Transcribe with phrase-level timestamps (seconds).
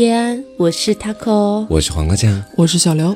[0.00, 3.14] 叶安，我是 taco，我是黄瓜酱，我是小刘，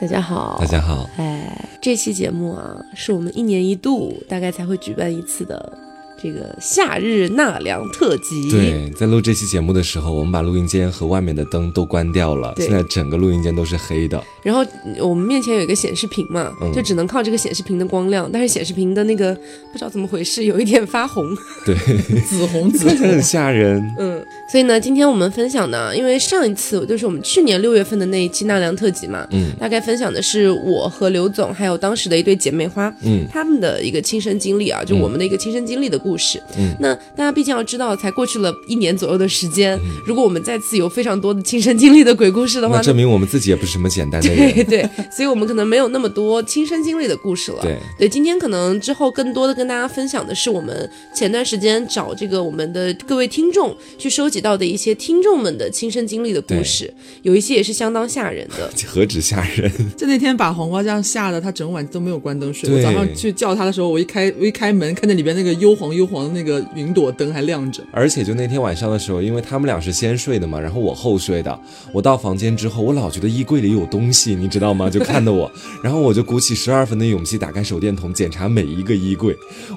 [0.00, 1.06] 大家好，大家好。
[1.18, 5.78] 哎，这期节目啊，是我们一年一度大概才会举办一次的。
[6.22, 8.48] 这个夏日纳凉特辑。
[8.48, 14.22] 对，在录这期节目的时候，我们把录音间和外面的灯都关掉了，现在整个录音间都是黑的。
[14.42, 14.64] 然后
[15.00, 21.26] 我们面前有一个显示屏嘛，就只能靠这个显示屏的光亮，但是显示屏的那个不知道怎么回事，有一点发红。
[21.66, 21.74] 对，
[22.20, 23.82] 紫红紫， 很吓人。
[23.98, 36.12] 嗯，所以呢，今天我们分享呢，因为上一次就是我们去年六月份的那一期纳凉特辑嘛，嗯，大概分享的是我和刘总还有当时的一对姐妹花，嗯，他们的一个亲身经历啊，就我们的一个亲身经历的故。
[36.12, 47.62] 故事，嗯，那大家毕竟要知道，才过去了一年左右的时间，如果我们再次有非常多的亲身经历的鬼故事的话，那证明我们自己也不是什么简单的人，对对，所以我们可能没有那么多亲身经历的故事了。
[47.62, 47.78] 对。
[47.98, 58.70] 对，今天可能之后更多的跟大家分享的是我们前段时间找这个我们的各位听众去收集到的一些听众们的亲身经历的故事，有一些也是相当吓人的。
[58.86, 59.70] 何止吓人？
[59.96, 62.70] 就那天把黄瓜酱吓得他整晚都没有关灯睡。
[62.70, 66.06] 我早上去叫他的时候，我一开我一开门，看见里边那个幽黄幽。
[66.12, 71.58] 黄的那个云朵灯还亮着，而且就那天晚上的时候，因为他们俩是先睡的嘛，然后我后睡的。
[71.90, 74.90] 我到房间之后，我老觉得衣柜里有东西，你知道吗？
[74.90, 75.50] 就看的我，
[75.82, 79.34] 然后我就鼓起十二分的勇气打开手电筒检查每一个衣柜。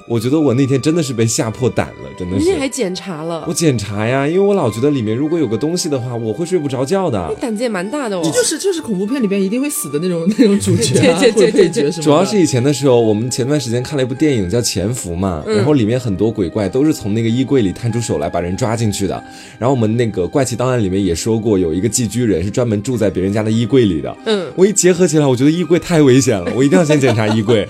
[0.09, 2.51] 我觉得我那天真的是被吓破胆了，真的是。
[2.51, 3.45] 你还检查了？
[3.47, 7.27] 我检查呀，因为我老觉得里面如果有个东西的话，我会睡不着觉的。
[7.29, 8.21] 你胆子也蛮大的哦。
[8.23, 12.03] 这就是就是恐怖片里边一定会死的那种那种主角 对对配角是吗？
[12.03, 16.95] 主要是以前的时候，我们前段时间看了一部电影叫《潜伏》嘛，然后里面很多鬼怪都是。
[16.95, 19.21] 从那个衣柜里探出手来把人抓进去的，
[19.59, 24.17] 然后我们那个怪奇档案里面也说过，有一个寄居人是专门住在别人家的衣柜里的。
[24.25, 27.67] 嗯，我一结合起来，我觉得衣柜太危险了，我一定要先检查衣柜。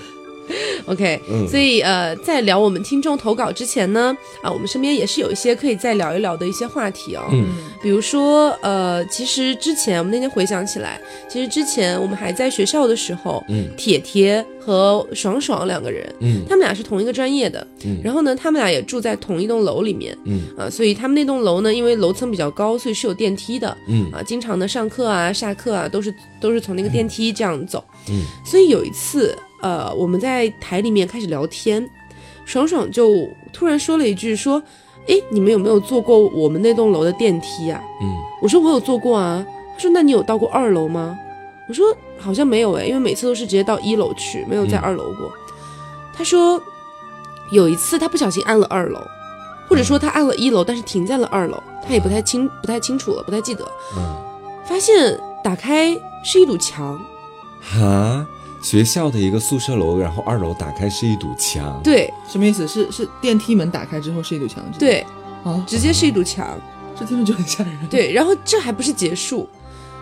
[0.86, 7.24] OK，所以呃，在聊我们听众投稿之前呢，啊，我们身边也是有一些可以再聊一聊的一些话题哦。
[7.32, 7.46] 嗯，
[7.82, 29.36] 比如说呃，其实之前我们那天回想起来，其实之前我们还在学校的时候，嗯，铁铁和爽爽两个人，嗯，他们俩是同一个专业的，嗯，然后呢，他们俩也住在同一栋楼里面，嗯，啊，所以他们那栋楼呢，因为楼层比较高，所以是有电梯的，嗯，啊，经常的上课啊、下课啊，都是都是从那个电梯这样走，嗯，所以有一次。
[29.66, 31.90] 呃，我们在台里面开始聊天，
[32.44, 34.62] 爽爽就突然说了一句说
[35.08, 38.06] ：“哎，你们有没有坐过我们那栋楼的电梯啊？”嗯，
[38.40, 39.44] 我说我有坐过啊。
[39.74, 41.18] 他说：“那你有到过二楼吗？”
[41.68, 41.84] 我说
[42.16, 45.32] ：“好像没有哎，因为每次都是直接到一楼去，没有在二楼过。”
[46.14, 46.62] 他说
[47.50, 49.00] ：“有一次他不小心按了二楼，
[49.68, 53.64] 或者说他按了一楼，但是停在了二楼，他也不太清不太清楚了，不太记得。
[53.96, 54.16] 嗯，
[54.64, 56.96] 发现打开是一堵墙。
[57.60, 58.24] 哈。
[58.66, 61.80] 学校的一个宿舍楼，然后二楼打开是一堵墙。
[61.84, 62.66] 对，什么意思？
[62.66, 64.60] 是是电梯门打开之后是一堵墙？
[64.76, 65.06] 对，
[65.44, 66.58] 啊，直接是一堵墙，
[66.98, 67.86] 这听着就很吓人。
[67.88, 69.48] 对，然后这还不是结束，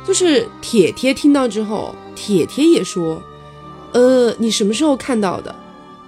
[0.07, 3.23] 就是铁铁听到之后，铁铁也说，
[3.93, 5.55] 呃，你什么时候看到的？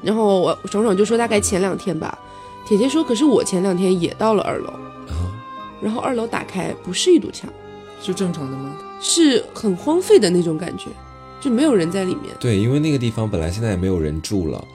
[0.00, 2.18] 然后我爽爽就说大概前两天吧。
[2.66, 4.72] 铁铁说，可是我前两天也到了二楼，
[5.82, 7.52] 然后二楼打开不是一堵墙，
[8.02, 8.74] 是正常的吗？
[8.98, 10.86] 是很荒废的那种感觉。
[11.40, 12.34] 就没有人在里面。
[12.40, 14.66] 对，因为那个地方本来现在也没有人住了，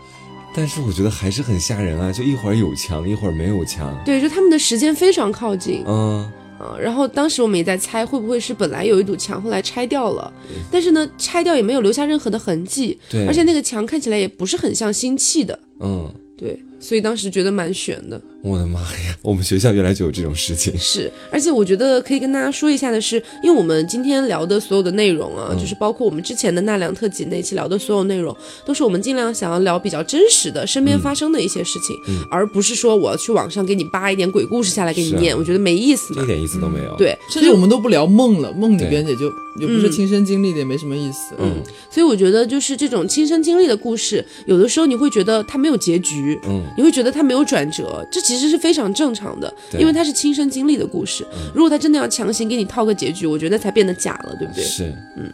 [0.55, 2.11] 但是我觉得还是很吓人啊！
[2.11, 3.97] 就一会儿有墙，一会儿没有墙。
[4.05, 5.83] 对，就他们的时间非常靠近。
[5.87, 6.31] 嗯
[6.63, 10.31] 嗯，然后当时我们也在猜，会不会是本来有一堵墙，后来拆掉了，
[10.69, 12.99] 但是呢，拆掉也没有留下任何的痕迹。
[13.09, 15.57] 对，而且那个墙看起来也不是很像新砌的。
[15.79, 18.21] 嗯，对，所以当时觉得蛮悬的。
[18.43, 19.15] 我的妈呀！
[19.21, 20.75] 我们学校原来就有这种事情。
[20.77, 28.35] 是，而且我觉得可以跟大家说一下的是，因为我们今天聊的所有的内容啊，就是包括我们之前的纳凉特辑那期聊的所有内容，
[28.65, 31.95] 都是我们尽量想要聊比较真实的身边发生的一些事情，
[32.31, 36.95] 而不是说我要去网上给你扒一点鬼故事下来给你念，我觉得没意思嘛，一点意思都没有。
[36.97, 41.35] 对，甚至我们都不聊梦了，梦里边也就也不是亲身经历的，也没什么意思。
[41.37, 49.11] 嗯，所以我觉得就是这种亲身经历的故事，有的时候你会觉得它没有结局，嗯，你会觉得它没有转折，这其实是非常正。
[49.13, 51.27] 常的，因为他是亲身经历的故事。
[51.53, 54.63] 如果他真的要强行给你套个结局，我觉得才变得假了，对不对？
[54.63, 55.29] 是，嗯。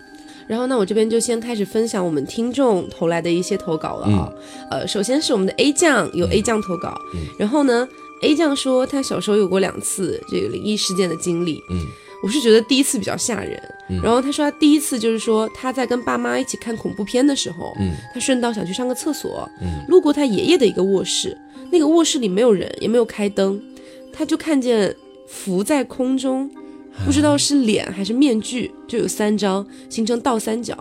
[0.48, 4.34] 然后那我这边就先开始分享我们听众投来的一些投稿了啊。
[4.72, 7.00] 呃，首先是我们的 A 酱有 A 酱投稿，
[7.38, 7.88] 然后呢
[8.24, 11.62] ，A 酱说他小时候有过两次这个灵异事件的经历。
[11.70, 11.86] 嗯，
[12.24, 13.62] 我是觉得第一次比较吓人。
[14.04, 21.38] 然后他说他第一次就是说他在跟爸妈一起看恐怖片的时候，嗯，他顺道想去上个厕所，嗯，路过他爷爷的一个卧室。
[21.72, 23.62] 那个卧室里没有人，也没有开灯，
[24.12, 24.96] 他就看见
[25.28, 26.50] 浮在空中，
[27.06, 30.78] 不知道是脸还是面具，就有三张，形成倒三角。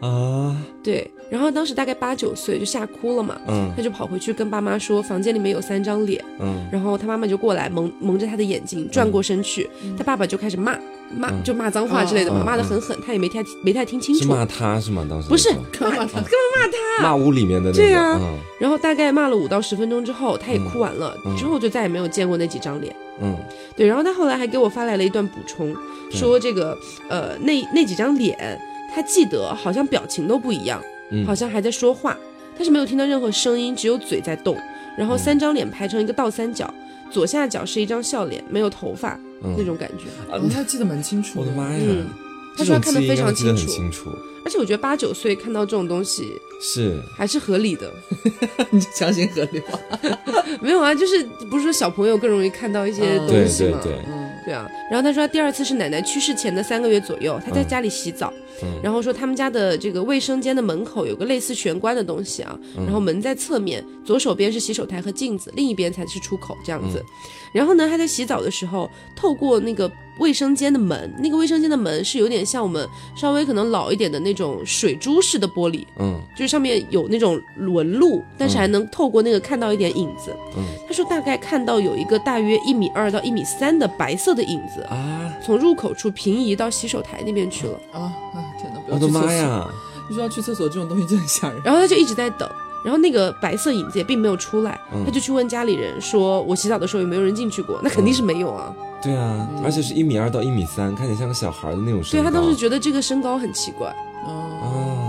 [0.00, 1.10] 啊，对。
[1.32, 3.72] 然后当时大概八九岁就吓哭了嘛，嗯。
[3.74, 6.68] 他就跑回去跟爸妈说房间里面有三张脸，嗯。
[6.70, 10.78] 然后他妈妈就过来蒙蒙着他的眼睛转过身去，他爸爸就开始骂
[11.16, 11.42] 骂嗯。
[11.42, 14.20] 就骂脏话之类的嘛，骂的很狠，他也没太没太听清楚。
[14.20, 15.06] 是骂他是吗？
[15.08, 17.02] 当时不是那种 干嘛他？
[17.02, 18.38] 骂屋里面的那个，对啊嗯。
[18.60, 21.34] 然后大概骂了五到十分钟之后，他也哭完了，嗯。
[21.38, 22.94] 之后就再也没有见过那几张脸。
[23.22, 23.34] 嗯。
[23.74, 25.74] 对，然后他后来还给我发来了一段补充，
[26.10, 26.76] 说这个
[27.08, 28.60] 呃那那几张脸，
[28.94, 30.80] 他记得好像表情都不一样，
[31.12, 32.16] 嗯，好像还在说话，
[32.56, 34.56] 但是没有听到任何声音，只有嘴在动。
[34.98, 36.72] 然嗯后三张脸排成一个倒三角，
[37.10, 40.04] 左下角是一张笑脸，没有头发、嗯那种感觉。
[40.30, 41.40] 啊哦，他记得蛮清楚。
[41.40, 41.80] 我的妈呀！
[41.84, 42.06] 嗯
[42.54, 44.10] 他这种说他看得非记忆应该记得常清楚很清楚，
[44.44, 46.30] 而且我觉得八九岁看到这种东西
[46.60, 47.90] 是还是合理的。
[48.70, 49.78] 你就强行合理化。
[50.60, 53.80] 没有啊，就是不是说小朋友更容易看到一些东西吗？
[53.82, 58.68] 对对，嗯，对啊，然后他说他第二次是奶奶去世前的三个月左右，他在家里洗澡，嗯。
[58.82, 62.84] 然后说他们家的这个卫生间的门口有个类似玄关的东西啊，嗯。
[62.84, 66.98] 然后门在侧面，左手边是洗手台和镜子，另一边才是出口这样子。
[66.98, 67.06] 嗯。
[67.52, 69.90] 然后呢，他在洗澡的时候，透过那个
[70.22, 80.34] 卫生间的门，那个卫生间的门是有点像我们稍微可能老一点的那种水珠式的玻璃，嗯就是上面有那种纹路，但是还能透过那个看到一点影子。
[80.56, 87.78] 嗯他说大概看到有一个大约一米二到一米三的白色的影子，啊，从入口处平移到洗手台那边去了。
[87.92, 89.26] 啊，哎天哪，不要我的去厕所！
[89.26, 89.68] 妈呀！
[90.08, 91.60] 你说要去厕所这种东西真的很吓人。
[91.64, 92.48] 然后他就一直在等，
[92.84, 98.74] 然后那个白色影子也并没有出来，嗯他就去问家里人说：“我洗澡的时候有没有人进去过？”那肯定是没有啊。
[99.02, 102.22] 对啊，而且是一米二到一米三，看起来像个小孩的那种身高。
[102.22, 103.88] 对他当时觉得这个身高很奇怪，
[104.24, 104.30] 哦，
[104.62, 105.01] 啊。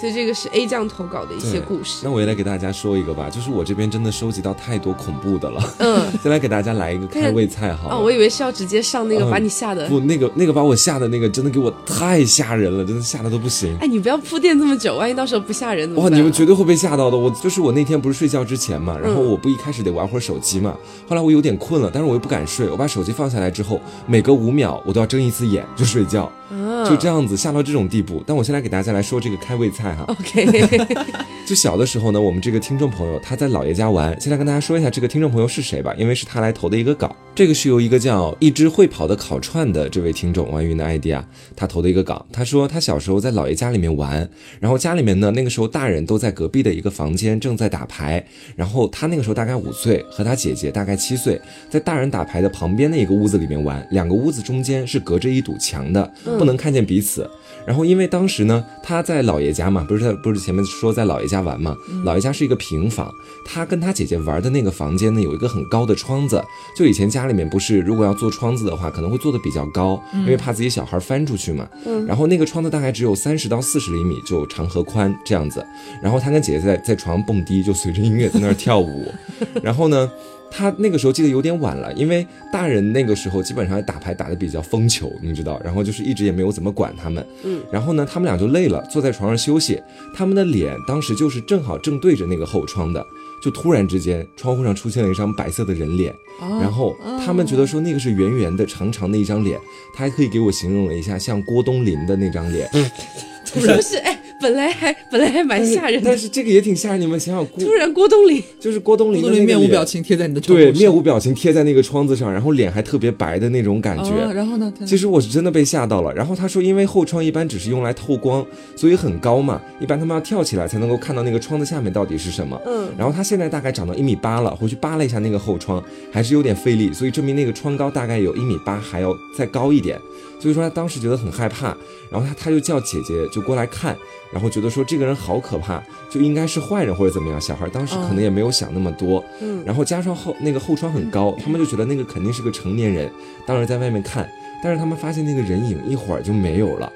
[0.00, 2.10] 嗯所以这个是 A 酱投稿的一些故事那。
[2.10, 5.62] 我也来给大家说一个吧，就是我这边真的收集到太多恐怖的了。
[5.78, 7.90] 嗯， 先来给大家来一个开胃菜哈。
[7.90, 7.96] 啊。
[7.96, 9.86] 哦，我以为是要直接上那个嗯把你吓的。
[9.88, 13.76] 不，那个那个把我吓的那个真的给我太吓人了，真的吓得都不行。
[13.80, 16.16] 哎，你不要铺垫这么久，万一到时候不吓人怎么哇，办啊？
[16.16, 17.16] 你们绝对会被吓到的。
[17.16, 20.74] 我就是我那天不是睡觉之前嘛，然后嗯我不一开始得玩会儿手机嘛，
[21.08, 28.22] 后来我有点困了，但是我又不敢睡，我把手机放下来之后，每隔五秒我都要睁一次眼就睡觉，啊就这样子吓到这种地步。
[28.26, 30.86] 但我先来给大家来说这个开胃菜哈，OK，
[31.46, 37.14] 就小的时候呢，我们这个听众朋友他在姥爷家玩，现在跟大家说一下这个听众朋友是谁吧，因为是他来投的一个稿。
[37.34, 41.24] 这个是由一个叫一只会跑的烤串的这位听众王云的 ID 啊，
[41.56, 42.26] 他投的一个稿。
[42.32, 44.28] 他说他小时候在姥爷家里面玩，
[44.58, 48.24] 然后家里面呢那个时候大人都在隔壁的一个房间正在打牌，
[48.56, 51.40] 然后他那个时候大概五岁，和他姐姐大概七岁，
[51.70, 57.28] 在大人打牌的旁边的一个屋子里面玩，两个屋子中间是隔着一堵墙的，不能看见彼此。
[57.66, 63.12] 然后因为当时呢，他在姥爷家嘛，不是在不是前面说在姥爷家玩嘛，姥爷家是一个平房，
[63.44, 66.42] 他跟他姐姐玩的那个房间呢有一个很高的窗子，
[66.76, 71.68] 就以前家里面不是如果要做窗子的话，可能会做的比较高，因为怕自己小孩翻出去嘛。
[71.86, 75.64] 嗯然后那个窗子大概只有三十到四十厘米，就长和宽这样子。
[76.02, 79.06] 然后他跟姐姐在在床上蹦迪，就随着音乐在那儿跳舞。
[79.62, 80.10] 然后呢，
[80.50, 87.24] 他那个时候记得有点晚了，因为大人那个时候基本上打牌打得比较疯球，你知道，然后就是一直也没有怎么管他们。
[87.44, 89.80] 嗯，然后呢，他们俩就累了，坐在床上休息。
[90.14, 93.04] 他们的脸当时就是正好正对着那个后窗的，
[93.42, 96.12] 就突然之间窗户上出现了一张白色的人脸。
[96.40, 99.58] 然后他们觉得说那个是圆圆的、长长的一张脸，
[99.94, 102.68] 他还可以给我形容了一下像郭冬临的那张脸。
[103.52, 114.10] 不是，哎，本来还本来还蛮吓人的但，是这个也挺吓人，你们想想，郭突然郭冬临，就是郭冬临郭冬临面无表情贴在你的窗户对，面无表情贴在那个窗子上，然后脸还特别白的那种感觉。
[114.10, 114.72] 哦然后呢？
[114.86, 116.14] 其实我是真的被吓到了。
[116.14, 118.44] 然后他说，因为后窗一般只是用来透光，
[118.76, 122.60] 所以很高嘛，一般他们要跳起来才能够看到那个窗子下面到底是什么。
[122.64, 125.82] 嗯，然后他现在大概长到一米八了，回去扒了一下那个后窗，
[126.12, 129.98] 还是有点费力，所以证明那个窗高大概有一米八，还要再高一点。
[130.40, 131.76] 所以说他当时觉得很害怕，
[132.10, 133.96] 然后他他就叫姐姐就过来看，
[134.32, 135.80] 然后觉得说这个人好可怕，
[136.10, 137.40] 就应该是坏人或者怎么样。
[137.40, 139.62] 小孩当时可能也没有想那么多，嗯。
[139.64, 143.10] 然后加上后那个后窗很高，他们就觉得那个肯定是个成年人，
[143.46, 144.28] 当时在外面看，
[144.64, 146.90] 但是他们发现那个人影一会儿就没有了，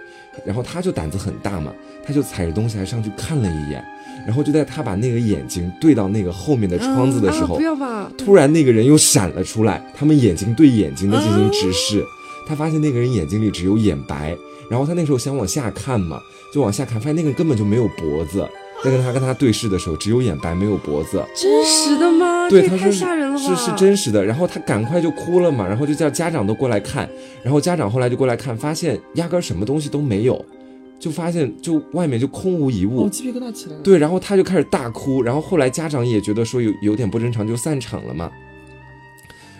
[0.44, 1.72] 然后他就胆子很大嘛，
[2.02, 3.84] 他就踩着东西还上去看了一眼，
[4.26, 12.04] 然后就在他把那个眼睛对到那个后面的窗子的时候，啊不要吧，突然那个人又闪了出来，他们眼睛对眼睛的进行直视，
[12.46, 14.36] 他发现那个人眼睛里只有眼白，
[14.68, 16.20] 然后他那时候想往下看嘛，
[16.52, 18.46] 就往下看，发现那个人根本就没有脖子，
[18.82, 21.24] 在跟他跟他对视的时候，只有眼白没有脖子。
[21.34, 22.48] 真实的吗？
[22.50, 23.42] 对，太他说是吓人了吧！
[23.42, 24.22] 是是真实的。
[24.24, 27.08] 然后他赶快就哭了嘛，然后就叫家长都过来看，
[27.42, 30.44] 然后家长后来就过来看，发现压根什么东西都没有，
[30.98, 33.06] 就发现就外面就空无一物。
[33.06, 33.80] 哦，鸡皮疙瘩起来了。
[33.82, 38.30] 对，然后他就开始大哭，然后后来家长也觉得说有有点不正常，就散场了嘛。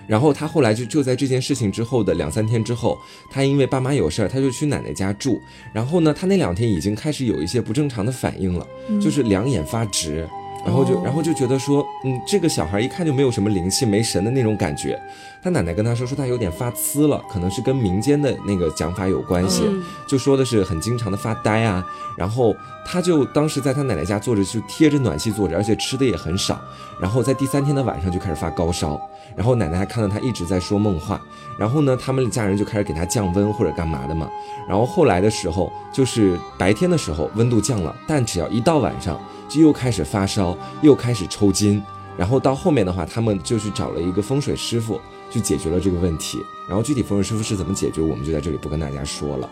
[0.07, 2.99] 然后他后来就就在这件事情之后的两三天之后，
[3.31, 5.41] 他因为爸妈有事儿，他就去奶奶家住。
[5.73, 8.67] 然后呢，他那两天已经开始有一些不正常的反应了，
[9.01, 10.29] 就是两眼发直。
[10.65, 14.99] 然后就，然后就觉得说，嗯，这个小孩一看就没有什么灵气、没神的那种感觉。
[15.43, 19.63] 他奶奶跟他说，说他有点发呲了，可能是跟民间的那个讲法有关系，
[20.07, 21.85] 就说的是很经常的发呆啊。
[22.17, 22.57] 然后
[22.87, 26.59] 他就当时在他奶奶家坐着，就贴着暖气坐着，而且吃的也很少。
[26.99, 28.99] 然后在第三天的晚上就开始发高烧，
[29.37, 31.21] 然后奶奶还看到他一直在说梦话。
[31.59, 34.27] 然后呢，他们家人就开始给他降温或者干嘛的嘛。
[34.67, 39.21] 然后后来的时候，就是白天的时候温度降了，但只要一到晚上。
[39.55, 41.81] 就又开始发烧，又开始抽筋，
[42.17, 46.39] 然后到后面的话，他们就去找了一个风水师傅，去解决了这个问题。
[46.69, 49.49] 然后具体风水师傅是怎么解决，我们就在这里不跟大家说了。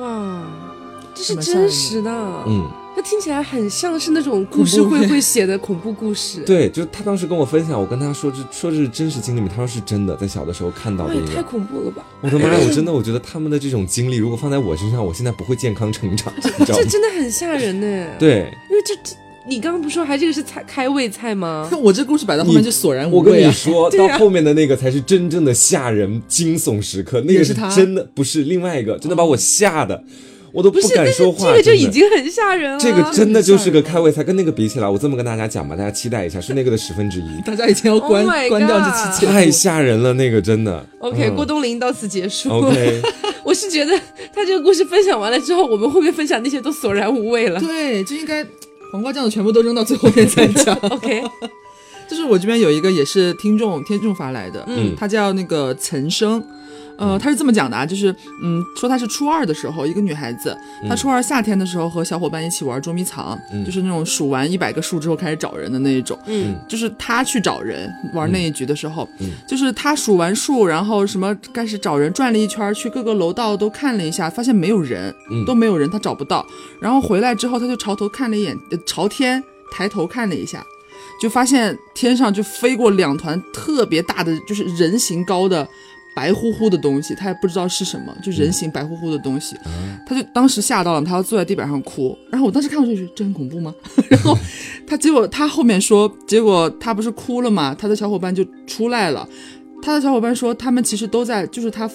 [0.00, 0.42] 哇，
[1.14, 2.10] 这是真实的，
[2.46, 6.40] 嗯，它听起来很像是那种故事会会写的恐怖故事。
[6.46, 9.48] 对，就他当时跟我分享，我跟他说这说这是真实经历吗？
[9.48, 11.14] 他说是真的，在小的时候看到的。
[11.34, 12.04] 太恐怖了吧！
[12.20, 16.32] 我的妈呀，我真的我觉得他们的这种经历，如果放在我身上，我现在不会健康成长。
[16.66, 18.06] 这真的很吓人呢。
[18.18, 19.16] 对，因为这这。
[19.46, 21.68] 你刚刚不说还这个是菜开胃菜吗？
[21.82, 23.20] 我这故事摆到后面就索然无味啊！
[23.20, 30.02] 我跟你说 到后面的那个才是真正的吓人惊悚时刻，那个是真的不是另外一个，真的把我吓的，
[30.54, 31.50] 我都不敢说话。
[31.50, 32.78] 这个就已经很吓人了。
[32.78, 37.40] 这个真的就是个开胃菜，跟那个比起来，我这么跟大家讲吧，大家期待一下，是那个的十分之一。
[37.44, 40.86] 大家已经要关关掉这期节目，太吓人了，那个真的。
[41.00, 42.48] OK，郭冬临到此结束。
[42.50, 43.02] OK，
[43.44, 43.98] 我是觉得
[44.32, 47.58] 他这个故事分享完了之后，我们后面分享那些都索然无味了？
[47.60, 48.46] 对，就应该。
[48.92, 50.72] 黄瓜酱的全部都扔到最后面再讲。
[50.88, 51.20] OK，
[52.08, 56.40] 就是我这边有一个也是听众听众发来的，嗯，他叫那个岑生，
[56.96, 60.56] 呃，他是这么讲的啊，就是嗯，说他是初二的时候，一个女孩子，
[60.88, 75.12] 她初二夏天的时候和小伙伴一起玩捉迷藏，就是那种数完一百个数之后开始找人的那一种，嗯，就是他去找人玩那一局的时候，嗯，就是他数完数，然后什么开始找人，转了一圈，去各个楼道都看了一下，发现没有人，
[75.46, 76.46] 都没有人，他找不到，
[76.80, 80.64] 然后回来之后，他就朝头看了一眼，朝天抬头看了一下，
[81.20, 85.66] 就发现天上就飞过两团特别大的，就是人形高的。
[86.14, 89.56] 白乎乎的东西，他也不知道是什么，就人形白乎乎的东西，
[90.06, 92.16] 他就当时吓到了，他要坐在地板上哭。
[92.30, 93.74] 然后我当时看过去，这很恐怖吗？
[94.08, 94.36] 然后
[94.86, 97.74] 他结果他后面说，结果他不是哭了嘛？
[97.74, 99.28] 他的小伙伴就出来了，
[99.82, 101.90] 他的小伙伴说，他们其实都在，就是他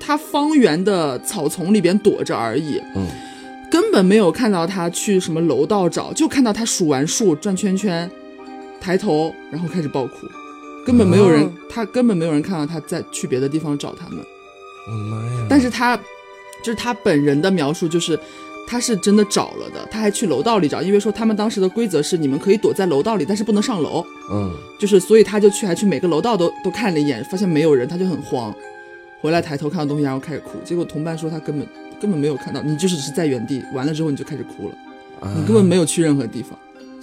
[0.00, 3.06] 他方圆的草丛里边躲着而已，嗯，
[3.70, 8.10] 根本没有看到他去什么楼道找，就看到他数完数转圈圈，
[8.80, 10.26] 抬头然后开始爆哭。
[10.86, 14.24] 根本没有人，他根本没有人看到他在去别的地方找他们。
[14.86, 15.46] 我的妈呀！
[15.50, 15.96] 但是他
[16.62, 18.16] 就是他本人的描述，就是
[18.68, 24.06] 他是真的找了的，他还去楼道里找，因为说他们当时的规则是你们可以躲在楼道里，但是不能上楼。
[24.30, 28.54] 嗯，就是所以他就去，还去每个楼道都都看了一眼，发现没有人，他就很慌，
[29.20, 30.52] 回来抬头看到东西，然后开始哭。
[30.64, 31.66] 结果同伴说他根本
[32.00, 36.56] 根本没有看到，你就是只是在原地，完了之后你就开始哭了，你根本没有去任何地方。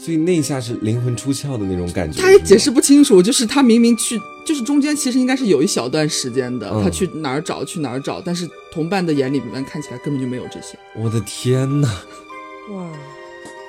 [0.04, 2.22] 所以那一下是灵魂出窍的那种感觉。
[2.22, 10.78] 他也解释不清楚，就是他明明去，就是中间其实应该是有一小段时间的，他去哪儿找去哪儿找，但是同伴的眼里面看起来根本就没有这些。
[10.94, 11.88] 我的天哪！
[12.72, 12.92] 哇，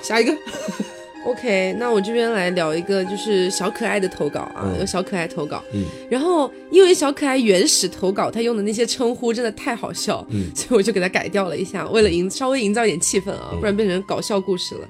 [0.03, 0.35] 下一个。
[1.25, 5.63] OK，那我这边来聊一个就是小可爱的投稿啊，有小可爱投稿。
[5.73, 5.85] 嗯。
[6.09, 14.87] 然后因为小可爱原始投稿，他用的那些称呼真的太好笑，嗯，所以我就给他改掉了一下，为了营稍微营造一点气氛啊，不然变成搞笑故事了。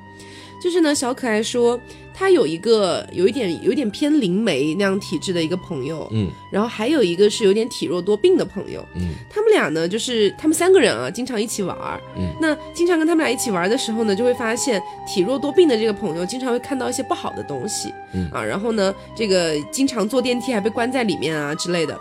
[0.66, 1.80] 就是呢，小可爱说
[2.12, 18.28] 他有一个有一点有点偏灵媒那样体质的一个朋友，嗯，然后还有一个是有点体弱多病的朋友，嗯，他们俩呢就是他们三个人啊，经常一起玩儿，嗯，那经常跟他们俩一起玩的时候呢，就会发现体弱多病的这个朋友经常会看到一些不好的东西，嗯。
[18.32, 21.96] 啊，然后呢，这个经常坐电梯还被关在里面啊之类的。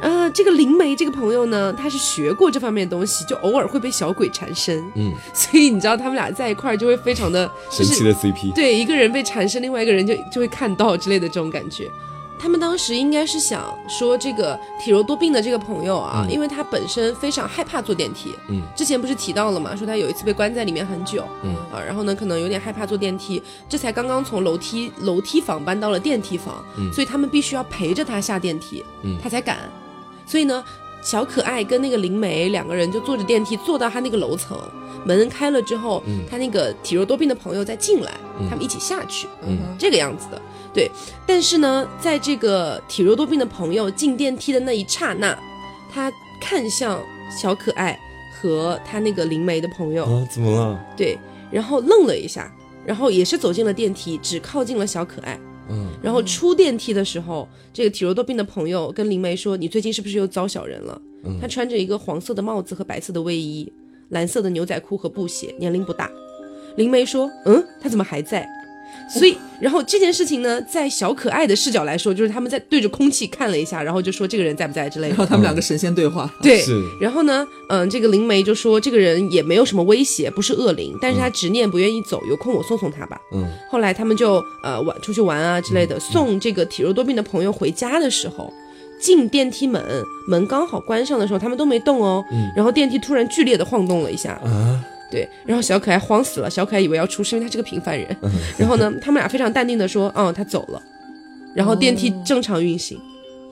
[0.00, 11.90] 呃，这个灵媒这个朋友呢，他是学过这方面的东西，就偶尔会被小鬼缠身，嗯，所以你知道他们俩在一块儿就会非常的神奇的 CP，对，一个人被缠身，另外一个人就就会看到之类的这种感觉。
[12.38, 21.56] 他们当时应该是想说，这个体弱多病的这个朋友啊，因为他本身非常害怕坐电梯，嗯，之前不是提到了嘛，说他有一次被关在里面很久，嗯。
[21.72, 29.56] 啊，然后呢，可能有点害怕坐电梯，这才刚刚从楼梯楼梯房搬到了电梯房，嗯，所以他们必须要陪着他下电梯，嗯，他才敢。
[30.26, 30.64] 所以呢，
[31.02, 34.58] 小可爱跟那个灵媒两个人就坐着电梯坐到他那个楼层，
[35.04, 38.12] 门开了之后，他那个体弱多病的朋友再进来，
[38.50, 39.28] 他们一起下去，
[39.78, 40.42] 这个样子的。
[40.74, 40.90] 对，
[41.26, 45.34] 但是呢，在这个体弱多病的朋友进电梯的那一刹那，
[45.90, 47.98] 他看向小可爱
[48.32, 50.78] 和他那个灵媒的朋友啊，怎么了？
[50.96, 51.16] 对，
[51.50, 52.52] 然后愣了一下，
[52.84, 55.40] 然后也是走进了电梯，只靠近了小可爱。
[55.68, 63.72] 嗯，然后出电梯的时候，这个体弱多病的朋友跟灵媒说：“你最近是不是又遭小人了？”嗯，他穿着一个黄色的帽子和白色的卫衣，
[64.10, 66.10] 蓝色的牛仔裤和布鞋，年龄不大。
[66.76, 68.48] 灵媒说：“嗯，他怎么还在？”
[69.08, 75.14] 所以，然后这件事情呢，在小可爱的视角来说，就是他们在对着空气看了一下，然后就说这个人在不在之类的。
[75.14, 76.28] 然后他们两个神仙对话。
[76.42, 76.64] 对。
[77.00, 83.20] 然后呢，嗯，这个灵媒就说这个人也没有什么威胁，不是恶灵，但是他执念不愿意走，有空我送送他吧。
[83.32, 83.48] 嗯。
[83.70, 88.52] 后来他们就呃玩出去玩啊之类的，送这个体弱多病的朋友回家的时候，
[89.00, 89.82] 进电梯门，
[90.28, 92.24] 门刚好关上的时候，他们都没动哦。
[92.32, 92.50] 嗯。
[92.56, 94.32] 然后电梯突然剧烈的晃动了一下。
[94.44, 94.84] 啊。
[95.10, 98.16] 对，然后小可爱慌死了，小可爱以为要出事，因为他是个平凡人。
[98.58, 100.82] 然后呢，他们俩非常淡定的说：“嗯，他走了。”
[101.54, 102.98] 然后电梯正常运行，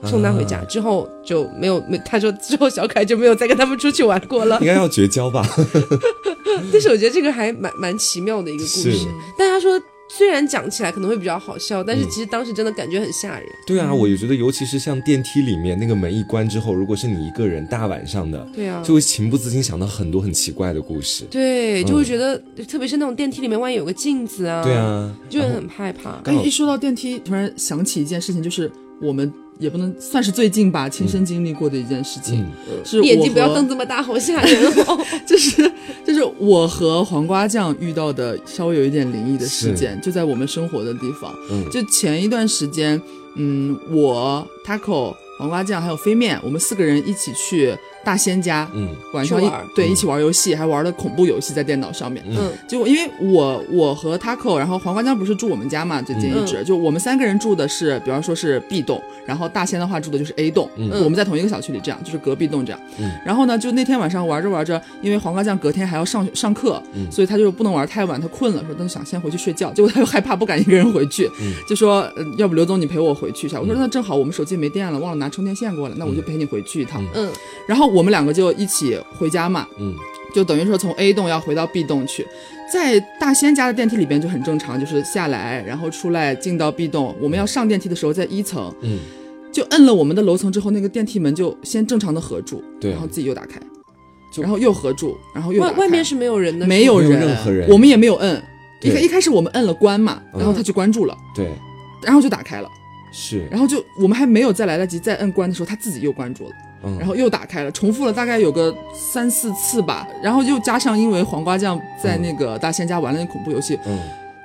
[0.03, 4.59] 送他回家之后就没有没，他说之后小可爱就没有再跟他们出去玩过了。
[4.61, 5.45] 应该要绝交吧？
[6.71, 9.07] 但是我觉得这个还蛮蛮奇妙的一个故事。
[9.37, 9.81] 但他说。
[10.07, 13.47] 虽然讲起来可能会比较好笑，但是其实当时真的感觉很吓人。
[13.65, 21.25] 对啊，我也觉得，尤其是像电梯里面那个门一关之后，如果是你一个人大晚上的，对啊，就会情不自禁想到很多很奇怪的故事。
[21.31, 26.21] 对，就会觉得，特别是那种电梯里面万一有个镜子啊，对啊，就会很害怕。
[26.25, 28.71] 哎，一说到电梯，突然想起一件事情，就是
[29.01, 29.31] 我们。
[29.59, 32.45] 也不能算是最近吧，亲身经历过的一件事情，
[32.83, 35.05] 是眼睛不要瞪这么大，好吓人哦！
[35.25, 35.71] 就 是
[36.05, 41.33] 就是我和黄瓜酱遇到的稍微有一点灵异的事件，就在我们生活的地方。
[41.71, 43.01] 就前一段时间，
[43.35, 47.75] 嗯，我 Taco、黄瓜酱还有飞面，我们四个人一起去。
[48.05, 72.07] 大仙家，嗯，晚上一对一起玩游戏，还玩的恐怖游戏在电脑上面，嗯，结果因为我我和 Taco，然后黄瓜酱不是住我们家嘛，最近一直就我们三个人住的是，比方说是 B 栋，然后大仙的话住的就是 A 栋，嗯，我们在同一个小区里，这样就是隔壁栋这样，嗯，然后呢，就那天晚上玩着玩着，因为黄瓜酱隔天还要上上课，嗯，所以他就不能玩太晚，他困了，说他想先回去睡觉， 结果他又害怕不敢一个人回去，嗯，就说
[72.37, 77.31] 要不刘总你陪我回去一下，我说那正好我们手机没电了，忘了拿充电线过来，那我就陪你回去一趟，嗯，
[77.67, 77.94] 然后。
[77.95, 79.95] 我们两个就一起回家嘛，嗯，
[80.33, 82.27] 就等于说从 A 栋要回到 B 栋去，
[82.71, 87.15] 在大仙家的电梯里边就很正常，就是下来然后出来进到 B 栋。
[87.21, 88.99] 我们要上电梯的时候在一层，嗯，
[89.51, 93.59] 就摁了我们的楼层之后，那个电梯门就先正常的合住，对，然后自己又打开，
[94.41, 98.43] 然后又合住，然后又外外面是没有人的，没有人，任何人，我们也没有摁，
[98.81, 101.49] 一开一开始我们摁了关嘛，然后他就关住了，对，
[102.03, 102.69] 然后就打开了，
[103.13, 106.51] 是，然后就我们还没有再来得及再摁关的时候，他自己又关住了。
[106.99, 113.99] 然后又打开了，重复了大概有个三四次吧，然后又加上因为黄瓜酱在那个大仙家玩了那恐怖游戏，嗯，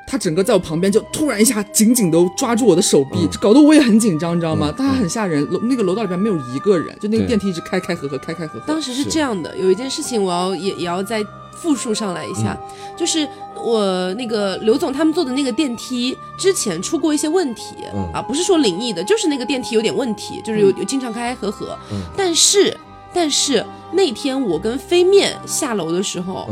[0.07, 4.73] 他整个在我旁边就突然一下紧紧的抓住我的手臂，搞得我也很紧张，你知道吗？
[4.77, 8.67] 他很吓人，楼那个楼道里边没有一个人，就那个电梯一直开开合合开开合合。
[8.67, 11.23] 当时是这样的，有一件事情我要也也要再
[11.61, 12.57] 复述上来一下，
[12.97, 13.29] 就是。
[13.63, 17.75] 我那个刘总他们坐的那个电梯之前出过一些问题
[18.15, 21.77] 啊，不是说灵异的，就是那个电梯有点问题，就是有有经常开开合合。
[22.17, 22.75] 但是
[23.13, 26.49] 但是那天我跟飞面下楼的时候，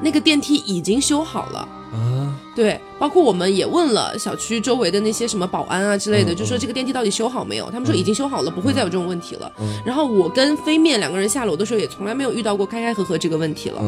[0.00, 2.38] 那个电梯已经修好了啊。
[2.54, 7.68] 对，包括我们也问了小区周围的那些什么保安啊之类的，就说这个电梯到底修好没有？
[7.72, 9.50] 他们说已经修好了，不会再有这种问题了。
[9.84, 13.82] 然后我跟飞面两个人下楼的时候，也从来没有遇到过开开合合这个问题了。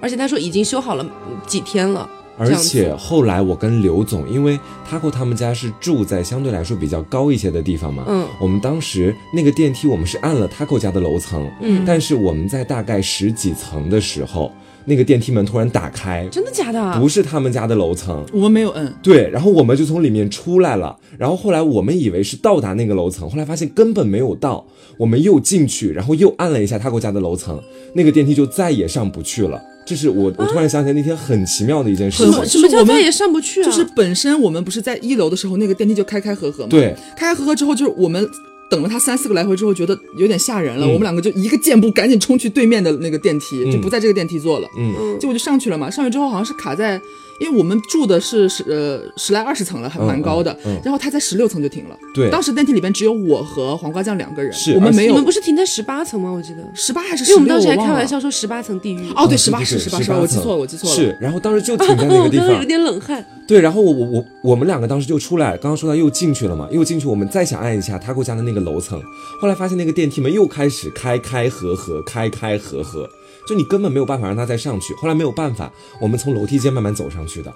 [0.00, 1.06] 而且他说已经修好了
[1.46, 14.52] 几天了，而且后来我跟刘总，因为 Taco 他们家是住在相对来说比较高一些的地方嘛，嗯，我们当时那个电梯我们是按了 Taco 家的楼层，嗯，但是我们在大概十几层的时候，
[14.84, 17.00] 那个电梯门突然打开，真的假的？
[17.00, 24.64] 不是他们家的楼层，我们没有摁，对，然后我们就从里面出来了，然后后来我们以为是到达那个楼层，后来发现根本没有到，
[24.98, 27.60] 我们又进去，然后又按了一下 Taco 家的楼层，
[27.94, 29.60] 那个电梯就再也上不去了。
[29.86, 32.44] 这是我，我突然想起来那天很奇妙的一件事情。
[32.44, 33.64] 什么叫再也上不去啊？
[33.64, 36.70] 就是本身我们不是在一楼的时候，那个电梯就开开合合嘛。
[36.70, 38.28] 对，开开合合之后，就是我们
[38.68, 40.86] 等了他三四个来回之后，觉得有点吓人了。
[40.86, 44.68] 我们两个就一个箭步赶紧冲去对面的那个电梯，就不在这个电梯坐了。
[44.76, 45.88] 嗯，结果就上去了嘛。
[45.88, 47.00] 上去之后好像是卡在。
[47.40, 50.56] 因为我们住的是十呃十来二十层了，还蛮高的。
[50.82, 51.96] 然后他在十六层就停了。
[52.14, 55.12] 对，当时电梯里边只有我和黄瓜酱两个人，是我们没有。
[55.12, 56.30] 你们不是停在十八层吗？
[56.30, 57.40] 我记得十八还是十六？
[57.40, 59.10] 因为我们当时还开玩笑说十八层地狱。
[59.14, 60.96] 哦，对，十八是十八，十八，我记错了，我记错了。
[60.96, 62.48] 是，然后当时就停在那个地方。
[62.48, 63.24] 有点冷汗。
[63.46, 69.00] 对，然后我我我我们两个当时就出来，刚刚说到又进去了嘛，又进去，我们再想按一下他给我家的那个楼层，
[69.40, 73.08] 后来发现那个电梯门又开始开开合合，开开合合，
[73.46, 74.92] 就你根本没有办法让他再上去。
[74.94, 77.52] 后来没有办法，我们从楼梯间慢慢走上去的。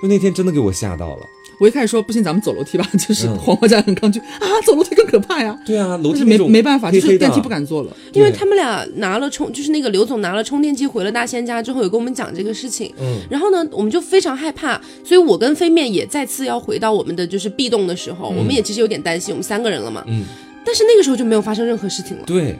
[0.00, 1.22] 就那天真的给我吓到了。
[1.60, 5.58] 我一开始说不行，咱们走楼梯吧， 就是黄花家很抗拒啊，走楼梯更可怕呀。
[5.66, 12.94] 对啊，楼梯没没办法，就是电梯不敢坐了，因为他们俩拿了充，就是那个刘总拿了充电器回了大仙家之后，有跟我们讲这个事情。
[13.00, 20.04] 嗯，然后呢，我们就非常害怕，所以我跟飞面也再次要回到我们的就是 B 栋的时候，我们也其实有点担心，我们三个人了嘛。
[20.06, 20.24] 嗯，
[20.64, 22.22] 但是那个时候就没有发生任何事情了。
[22.24, 22.56] 对，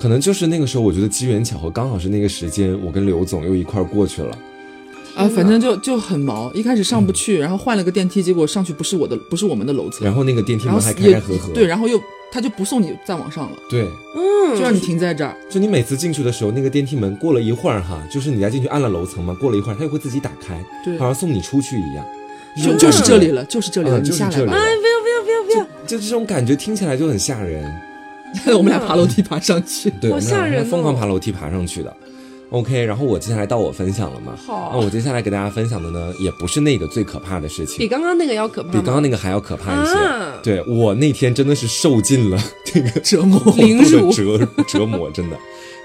[0.00, 4.36] 可能就是那个时候，我觉得机缘巧合，刚好是那个时间，我跟刘总又一块过去了。
[5.16, 10.04] 啊，反正就就很毛，一开始上不去，然后换了个电梯，结果上去不是我的，不是我们的楼层。
[10.04, 11.52] 然后那个电梯门还开开合合。
[11.52, 13.56] 对，然后又他就不送你再往上了。
[13.68, 15.36] 对，嗯，就让你停在这儿。
[15.50, 22.06] 就你每次进去的时候，那个电梯门过了一会儿哈，就是你再进去按了楼层嘛，过了一会儿它又会自己打开，对，好像送你出去一样。
[22.62, 24.52] 就就是这里了，就是这里了，你下来吧。
[24.52, 25.86] 哎，不要不要不要不要！
[25.86, 27.64] 就这种感觉听起来就很吓人。
[28.56, 31.94] 我们俩爬楼梯爬上去，对，好吓人，疯狂爬楼梯爬上去的。
[32.50, 34.32] OK，然后我接下来到我分享了嘛？
[34.46, 39.92] 好，那我接下来给大家分享的呢，也不是那个最可怕的事情，比刚刚那个要可怕，比刚刚那个还要可怕一些。
[40.42, 44.10] 对我那天真的是受尽了这个折磨， 凌辱。
[44.12, 45.36] 折折磨，真的。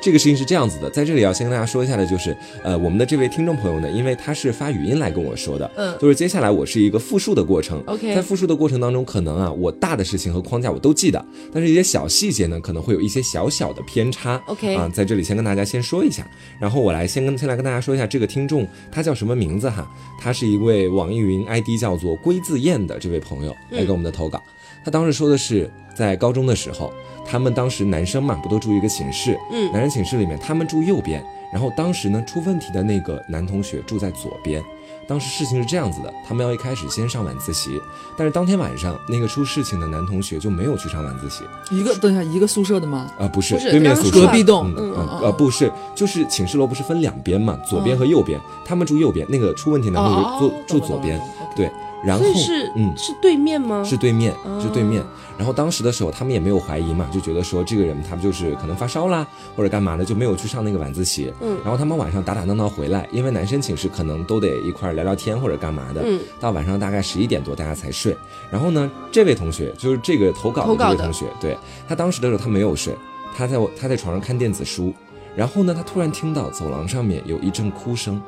[0.04, 16.28] 这个事情是这样子的，在这里要先跟大家说一下的，就是呃，我们的这位听众朋友呢，因为他是发语音来跟我说的，嗯，就是接下来我是一个复述的过程，OK，在复述的过程当中，可能啊，我大的事情和框架我都记得，但是一些小细节呢，可能会有一些小小的偏差，OK，啊，在这里先跟大家先说一下，
[16.60, 19.90] 然后我来先跟先来跟大家说一下这个听众他叫什么名字哈，
[20.20, 24.44] 他是一位网易云 ID 叫做龟字燕的这位朋友来给我们的投稿，
[24.84, 26.92] 他当时说的是在高中的时候。
[27.26, 29.38] 他们当时男生嘛，不都住一个寝室？
[29.52, 34.64] 嗯，男生寝室里面，他们住右边，然后当时呢出问题的那个男同学住在左边。
[35.06, 37.78] 当时事情是这样子的，他们要一开始先上晚自习，
[38.18, 41.44] 但是当天晚上那个出事情的男同学就没有去上晚自习。
[41.72, 43.12] 一个等一下，一个宿舍的吗？
[43.20, 44.74] 啊，不是，不是对面宿舍隔壁栋。
[44.78, 51.20] 嗯嗯呃，不是，就是寝室楼不是分两边嘛，左边和右边，他们住右边，那个出问题男同学住住左边，
[51.54, 51.70] 对。
[52.04, 53.84] 然后是嗯是对面吗？
[53.84, 55.02] 是对面，是对面。
[55.38, 61.34] 然后当时的时候，他们也没有怀疑嘛，就觉得说这个人他不就是可能发烧啦，或者干嘛的，就没有去上那个晚自习。
[61.42, 61.58] 嗯。
[61.64, 66.02] 然后他们晚上打打闹闹回来，因为男生寝室可能都得一块聊聊天或者干嘛的。
[66.06, 66.20] 嗯。
[66.40, 68.16] 到晚上大概十一点多，大家才睡。
[68.52, 72.94] 然后呢，这位同学就是这个投稿的这位同学，对他当时的时候他没有睡，
[73.36, 74.94] 他在他在床上看电子书。
[75.36, 78.22] 然后呢，他突然听到走廊上面有一阵哭声。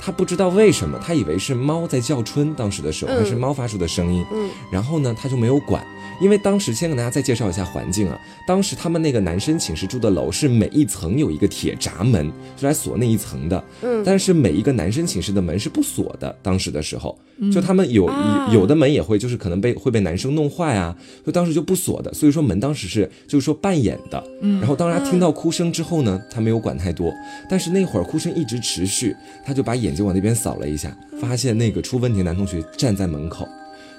[0.00, 4.24] 他不知道为什么，他以为是猫在叫春，当时的时候还是猫发出的声音。
[4.32, 5.84] 嗯，然后呢，他就没有管，
[6.20, 8.18] 因为当时先跟大家再介绍一下环境啊。
[8.46, 13.62] 当时他们那个男生寝室住的楼是每一层有一个铁闸门，是来锁那一层的。
[13.82, 16.34] 嗯，但是每一个男生寝室的门是不锁的。
[16.42, 17.18] 当时的时候，
[17.52, 18.08] 就他们有
[18.52, 22.14] 有的门也会就是可能被会被男生弄坏啊，就当时就不锁的。
[22.14, 24.24] 所以说门当时是就是说半掩的。
[24.42, 27.12] 嗯，然后当他听到哭声之后呢，他没有管太多，
[27.50, 29.87] 但是那会儿哭声一直持续，他就把眼。
[29.88, 33.48] 眼睛往那边扫了一下，发现那个出问题的男同学站在门口，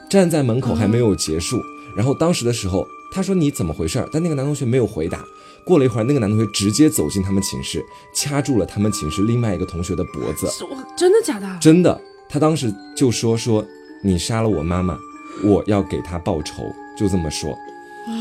[0.07, 1.59] 站在门口还没有结束。
[1.97, 4.07] 然后当时的时候，他说你怎么回事？
[4.13, 5.25] 但那个男同学没有回答。
[5.65, 10.47] 过了一会儿，那个男同学直接走进他们寝室，掐住了他们寝室另外一个同学的脖子。
[10.95, 11.57] 真的假的？
[11.59, 11.99] 真的。
[12.29, 13.65] 他当时就说说
[14.03, 14.97] 你杀了我妈妈，
[15.43, 16.63] 我要给他报仇，
[16.95, 17.57] 就这么说。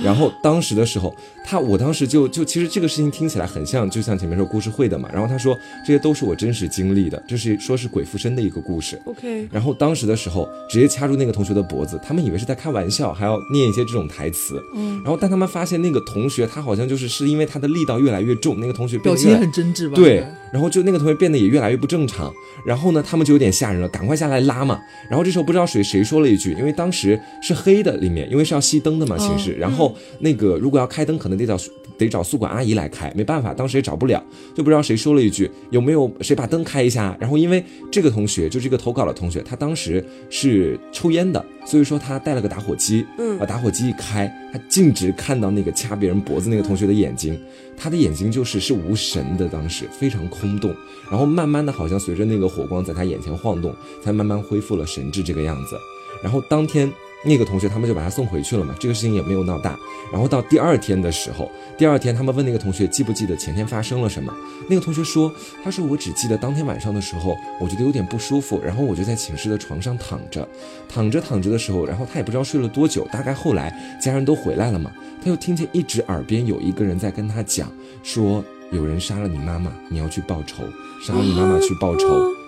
[0.03, 1.15] 然后当时的时候，
[1.49, 5.09] 他我当时就就其实这个事情听起来很像，就像前面说故事会的嘛。
[5.11, 5.57] 然后他说
[5.87, 9.01] 这些都是我真实经历的，这是说是鬼附身的一个故事。
[9.07, 9.49] OK。
[9.51, 14.63] 然后当时的时候直接掐住那个同学的脖子，他们以为是在开玩笑，还要念一些这种台词。
[14.75, 15.01] 嗯。
[15.03, 19.95] 然后但他们发现那个同学他好像就是是因为他的力道越来越重，那个同学表情也很真挚吧？
[19.97, 20.23] 对。
[20.53, 22.31] 然后就那个同学变得也越来越不正常。
[22.67, 24.79] 然后呢，他们就有点吓人了，赶快下来拉嘛。
[25.09, 29.53] 然后这时候不知道谁谁说了一句，因为当时是黑的里面，因为是要熄灯的嘛寝室。
[29.55, 30.59] 然后那个。
[30.59, 31.59] 如果要开灯，可能得找
[31.97, 34.23] 得找宿管阿姨来开，没办法，当时也找不了，
[34.55, 37.17] 就不知道谁说了一句，有没有谁把灯开一下？
[37.21, 47.39] 然后因为这个同学就是一个投稿的同学，他当时是抽烟的，所以说他带了个打火机，嗯，把打火机一开，他径直看到那个掐别人脖子那个同学的眼睛，
[47.77, 50.75] 他的眼睛就是是无神的，当时非常空洞，
[51.11, 55.77] 然后慢慢的好像随着那个火光在他眼前晃动，才慢慢恢复了神智这个样子，
[56.23, 56.93] 然后当天。
[57.25, 59.79] 那个同学他们就把他送回去了嘛，这个事情也没有闹大。
[60.13, 64.33] 然后到第二天的时候，第二天他们问那个同学记不记得前天发生了什么？
[64.69, 70.49] 那个同学说，他说我只记得当天晚上的时候，我觉得有点不舒服，然后我就在寝室的床上躺着，
[70.89, 77.71] 躺着躺着的时候，然后他也不知道睡了多久，大概后来家人都回来了嘛，他又听见一直耳边有一个人在跟他讲，
[78.03, 80.63] 说有人杀了你妈妈，你要去报仇，
[81.05, 82.07] 杀了你妈妈去报仇，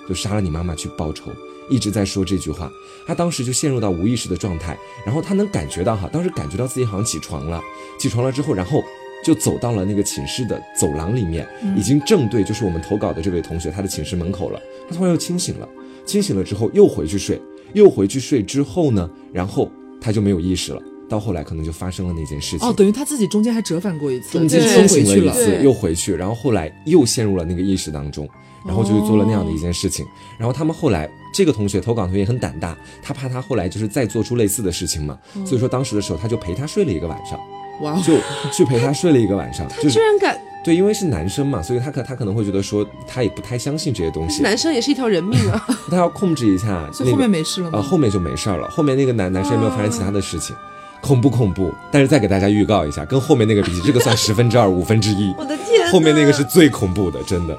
[0.08, 1.32] 就杀了你妈妈去报仇。
[1.70, 2.70] 一直在说这句话，
[3.06, 7.62] 他当时就陷入到无意识的状态，然后他能感觉到哈，当时感觉到自己好像起床了，
[7.98, 8.82] 起床了之后，然后
[9.24, 14.60] 就走到了那个寝室的走廊里面，已经正对就是我们投稿的这位同学他的寝室门口了。
[14.88, 15.68] 他突然又清醒了，
[16.04, 17.40] 清醒了之后又回去睡，
[17.72, 20.82] 又回去睡之后呢，然后他就没有意识了。
[21.08, 28.28] 到后来可能就发生了那件事情哦，等于他自己中间还折返过一次，中间清醒了一次，又回去，然后后来又陷入了那个意识当中，
[28.64, 30.06] 然后就去做了那样的一件事情。
[30.38, 37.38] 然后他们后来这个同学投稿同学也很胆大，他怕他后来就是再做出类似的事情嘛，所以说当时的时候他就陪他睡了一个晚上，
[37.80, 38.14] 哇，就
[38.52, 40.38] 去陪他睡了一个晚上， 他居然敢。
[40.62, 44.42] 对，因为是男生嘛，所以他可他可能会觉得说，他也不太相信这些东西。
[44.42, 46.86] 男生也是一条人命啊， 他要控制一下。
[46.92, 47.78] 所以后面没事了吗？
[47.78, 48.68] 啊，后面就没事了。
[48.68, 50.54] 后面那个男男生也没有发生其他的事情，
[51.00, 51.72] 恐不恐怖？
[51.90, 55.34] 但是再给大家预告一下，跟后面那个比，这个算十分之二、五分之一。
[55.38, 57.56] 我的天，后面那个是最恐怖的，真的。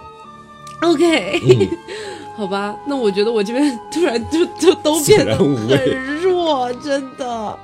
[0.81, 1.69] OK，
[2.35, 7.59] 好吧，那我觉得我这边突然就就都变得很弱，真的。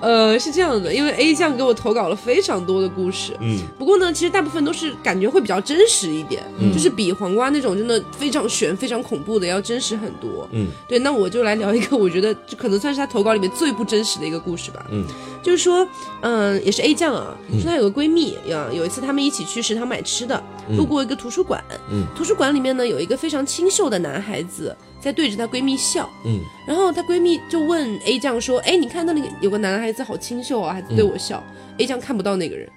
[0.00, 15.04] 呃，是这样的，因为 A 酱给我投稿了非常多的故事，嗯，不过呢，其实大部分都是感觉会比较真实一点，嗯，就是比黄瓜那种真的非常悬、非常恐怖的要真实很多，嗯，对，那我就来聊一个我觉得就可能算是他投稿里面最不真实的一个故事吧，嗯，
[15.42, 15.86] 就是说，
[16.22, 20.42] 嗯，也是 A 酱啊，说她有个闺蜜呀，有一次她们一起去食堂买吃的，
[20.76, 24.76] 路过一个图书馆，嗯，图书馆里面呢有一个非常清秀的男孩子。
[25.00, 31.40] 在对着她闺蜜笑，嗯，然后她闺蜜就问 A 酱说：“哎，你看那里有个男孩子好清秀啊，还对我笑。
[31.78, 32.68] ”A 酱看不到那个人，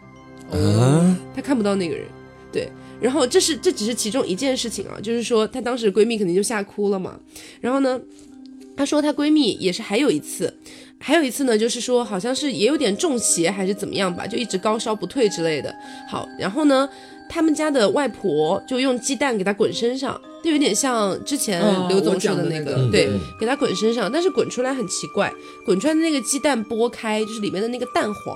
[0.52, 2.06] 啊，她看不到那个人，
[2.52, 2.70] 对。
[3.02, 7.20] 然后这是这只是其中一件事情啊，就是说她当时闺蜜肯定就吓哭了嘛。
[7.60, 8.00] 然后呢，
[8.78, 10.56] 她说她闺蜜也是还有一次，
[11.02, 15.76] 还有一次呢，就是说好像是也有点中邪还是怎么样吧，就一直高烧不退之类的。
[16.08, 16.88] 好，然后呢，
[17.28, 20.20] 他们家的外婆就用鸡蛋给他滚身上。
[20.44, 23.08] 就有点像之前刘总说的那个，对，
[23.40, 25.32] 给他滚身上，但是滚出来很奇怪，
[25.64, 28.36] 滚出来的那个鸡蛋剥开，就是里面的那个蛋黄，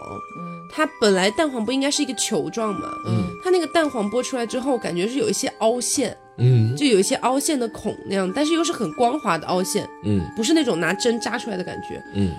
[0.69, 12.29] 它本来蛋黄不应该是一个球状嘛，嗯，它那个蛋黄剥出来之后，感觉是有一些凹陷，嗯，就有一些凹陷的孔那样，但是又是很光滑的凹陷，嗯，不是那种拿针扎出来的感觉，嗯，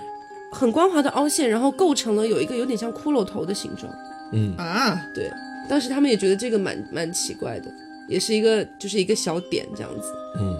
[0.57, 3.93] 很光滑的凹陷，然后构成了有一个有点像骷髅头的形状，
[4.33, 4.55] 嗯。
[4.57, 5.29] 啊，对，
[5.69, 7.71] 当时他们也觉得这个蛮蛮奇怪的。
[8.09, 10.55] 也是一个，就是一个小点这样子，嗯，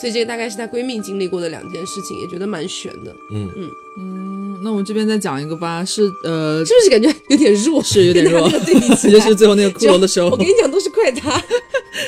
[0.00, 3.50] 所以这个大概是她闺蜜经历过的两件事情，也觉得蛮悬的，嗯。
[3.56, 3.68] 嗯。
[4.00, 4.47] 嗯。
[4.62, 7.82] 那我们这边再讲一个吧，是呃， 是不是感觉有点弱？
[7.82, 11.42] 是有点弱， 对比起 就是最后那个骷髅的时候，我跟你讲都是怪他。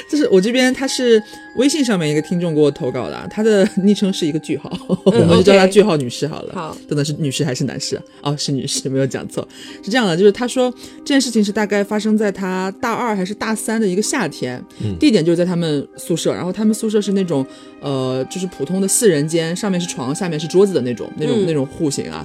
[0.09, 1.21] 就是我这边他是
[1.57, 4.71] 微信上面一个听众给我投稿的，他的昵称是一个句号，
[5.05, 6.55] 我们就叫他句号女士好了。
[6.55, 8.01] 好，等等是女士还是男士？
[8.23, 9.47] 哦，是女士，没有讲错。
[9.83, 14.63] 是这样的，就是他说这件事情是大概发生在他大二还是大三的一个夏天，
[15.01, 17.45] 地点就是在他们宿舍，然后他们宿舍是那种
[17.81, 22.25] 呃，就是普通的四人间，上面是床，下面是桌子的那种那种那种户型啊。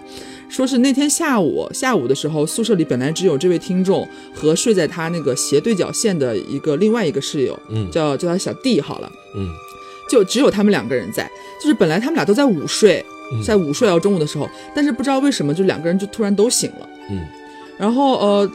[0.55, 9.49] 说是那天下午下午的时候，宿舍里本来只有这位听众和睡在他那个斜对角线的一个另外一个室友，嗯，叫叫他小弟好了，嗯，
[10.09, 11.29] 就只有他们两个人在，
[11.61, 13.05] 就是本来他们俩都在午睡，
[13.45, 17.19] 在午睡到中午的时候，但是不知道为什么就两个人就突然都醒了，嗯，
[17.77, 18.49] 然后呃。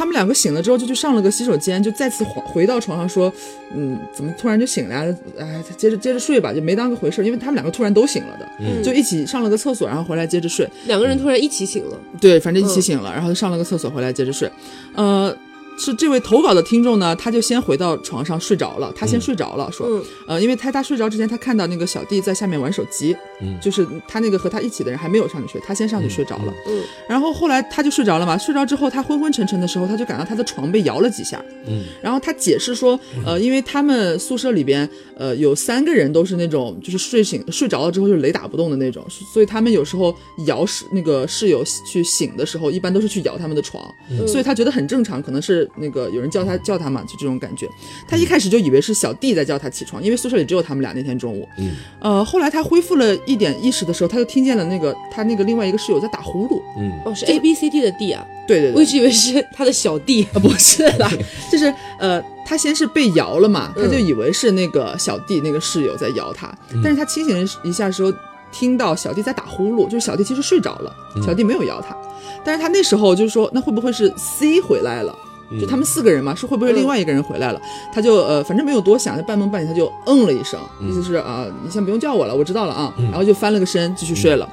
[0.00, 3.30] 他们两个醒了之后就去上了个洗手间，就再次回回到床上说，
[3.74, 5.14] 嗯，怎么突然就醒了呀？
[5.38, 10.66] 哎，接着接着睡吧，就没当个回事，因为他们两个突然都醒了的，就一起上了个厕所，然后回来接着睡。
[10.86, 14.50] 两个人突然一起醒了，对，反正一起醒了，然后就上了个厕所，回来接着睡。
[14.94, 15.36] 呃。
[15.80, 18.92] 是这位投稿的听众呢，他就先回到床上睡着了。
[18.94, 19.88] 他先睡着了，说，
[20.26, 28.36] 呃，因为他他睡着之前，他看到那个小弟在下面玩手机，嗯，就是他那个和他一起的人还没有上去睡，他先上去睡着了，嗯，然后后来他就睡着了嘛。
[28.36, 40.14] 睡着之后，他昏昏沉沉的时候，他就感到他的床被摇了几下，嗯，然后他解释说，呃，因为他们宿舍里边，呃，有三个人都是那种就是睡醒睡着了之后就雷打不动的那种，所以他们有时候
[40.46, 43.82] 摇室那个室友去醒的时候，一般都是去摇他们的床，
[44.26, 45.69] 所以他觉得很正常，可能是。
[45.76, 47.68] 那个有人叫他叫他嘛，就这种感觉。
[48.08, 51.48] 他一开始就以为是小弟在叫他起床，因为宿舍里只有他们俩那天中午。
[51.58, 56.60] 嗯，呃，后来他恢复了一点意识的时候，他就听见了那个他那个另外一个室友在打呼噜。
[56.78, 58.24] 嗯，哦，是 A B C D 的 D 啊？
[58.46, 61.10] 对对对，我一直以为是他的小弟啊，不是啦，
[61.50, 66.52] 就是呃，他先是被摇了嘛，他就以为是那个小弟那个室友在摇他，
[66.82, 68.12] 但是他清醒一下的时候，
[68.50, 70.92] 听到小弟在打呼噜，就是小弟其实睡着了，
[71.24, 71.96] 小弟没有摇他。
[72.42, 75.16] 但是他那时候就是说，那会不会是 C 回来了？
[75.58, 77.60] 就他们四个人嘛，是会不会另外一个人回来了？
[77.92, 82.94] 他就呃，反正没有多想，就半梦半醒，他就嗯了一声，意思是啊，你先不用叫我了，我知道了啊。
[83.10, 84.48] 然后就翻了个身，继续睡了。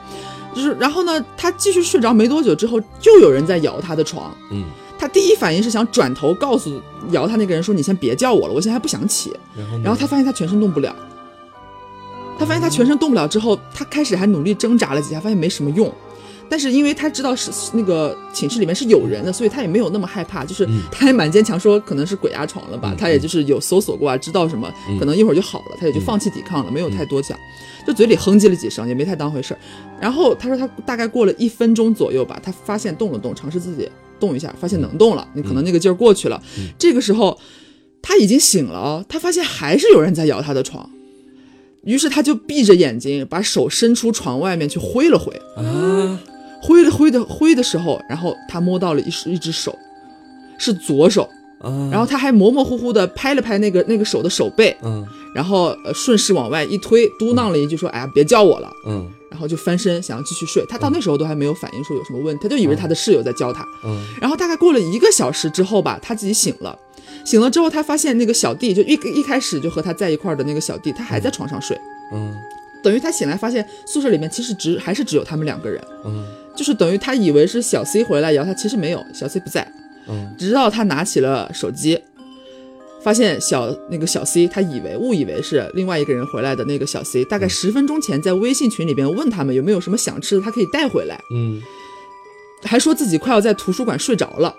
[0.55, 4.36] 就是然后呢，他继续睡着没多久之后，就有人在摇他的床。
[4.51, 4.63] 嗯，
[4.97, 6.81] 他第一反应是想转头告诉
[7.12, 9.31] 摇他那个人说：“你先别叫我了，我现在还不想起。”
[9.83, 10.95] 然后他发现他全身动不了。
[12.39, 15.91] 他发现他全身动不了之后，他开始还努力挣扎了几下，发现没什么用。
[16.49, 27.38] 但是因为他知道是那个寝室里面是有人的，所以他也没有那么害怕，就是他还蛮坚强，说可能是鬼压床了吧，他也就是有搜索过啊，知道什么，可能一会儿就好了，他也就放弃抵抗了，没有太多讲，
[27.86, 29.60] 就嘴里哼唧了几声，也没太当回事儿。
[29.99, 36.41] 然后他说他大概过了一分钟左右吧，他发现动了动，尝试自己动一下，发现能动了，你可能那个劲儿过去了。
[36.77, 37.38] 这个时候
[38.01, 40.89] 他已经醒了，他发现还是有人在摇他的床。
[41.83, 45.33] 于是他就闭着眼睛，把手伸出床外面去挥了挥。
[45.55, 46.19] 啊，
[46.67, 49.73] 挥了挥的挥的时候，然后他摸到了一一只手，
[50.58, 51.23] 是左手
[51.60, 60.62] 啊，然后他还模模糊糊的拍了拍那个那个手的手背，嗯，然后呃顺势往外一推，嘟囔了一句说：“哎呀，别叫我了。”嗯，然后就翻身想要继续睡。
[60.67, 63.65] 他到那时候都还没有反应说有什么问题，他就以为他的室友在教他。
[63.86, 66.77] 嗯，然后大概过了一个小时之后吧，他自己醒了。
[67.25, 71.77] 醒了之后，他发现那个小弟就一一开始就和他在一块儿的那个小弟，他还在床上睡。
[72.13, 72.34] 嗯，
[72.82, 75.84] 等于他醒来发现宿舍里面其实只还是只有他们两个人。
[76.06, 76.25] 嗯，
[76.58, 79.65] 就是等于他以为是小 C 回来摇他，其实没有，小 C 不在。
[80.10, 82.00] 嗯，直到他拿起了手机，
[83.04, 91.20] 发现小那个小 C，他以为误以为是另外一个人回来的那个小 C，大概十分钟前在微信群里边问他们有没有什么想吃的，他可以带回来。
[91.34, 91.62] 嗯，
[92.63, 94.56] 还说自己快要在图书馆睡着了。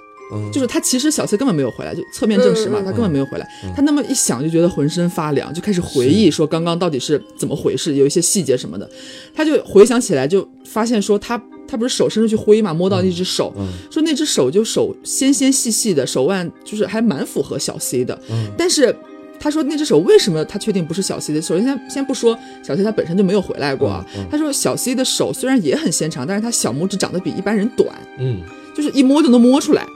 [0.53, 3.49] 就是他其实小 C 根本没有回来，就侧面证实嘛，他根本没有回来。
[3.75, 8.88] 他那么一想就觉得浑身发凉，就开始回忆说刚刚到底是怎么回事，有一些细节什么的，
[9.35, 13.55] 他就回想起来，就发现说他他不是手伸出去挥嘛，摸到那只手，
[13.91, 18.19] 说那只手就手纤纤细细的，手腕就是还蛮符合小 C 的。
[18.57, 18.95] 但是
[19.41, 21.41] 他说那只手为什么他确定不是小 C 的？
[21.41, 24.05] 首先先先不说小 C 他本身就没有回来过啊。
[24.31, 27.88] 他说小 C 的手虽然也很纤长，但是他小拇指长得比一般人短，
[28.19, 28.41] 嗯，
[28.77, 29.87] 就是一摸就能摸出来。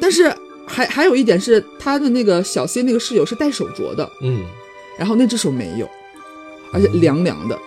[0.00, 0.34] 但是
[0.66, 4.44] 还还有一点是，他的那个小 C 那个室友是戴手镯的，嗯，
[4.98, 5.88] 然后那只手没有，
[6.72, 7.58] 而且凉凉的。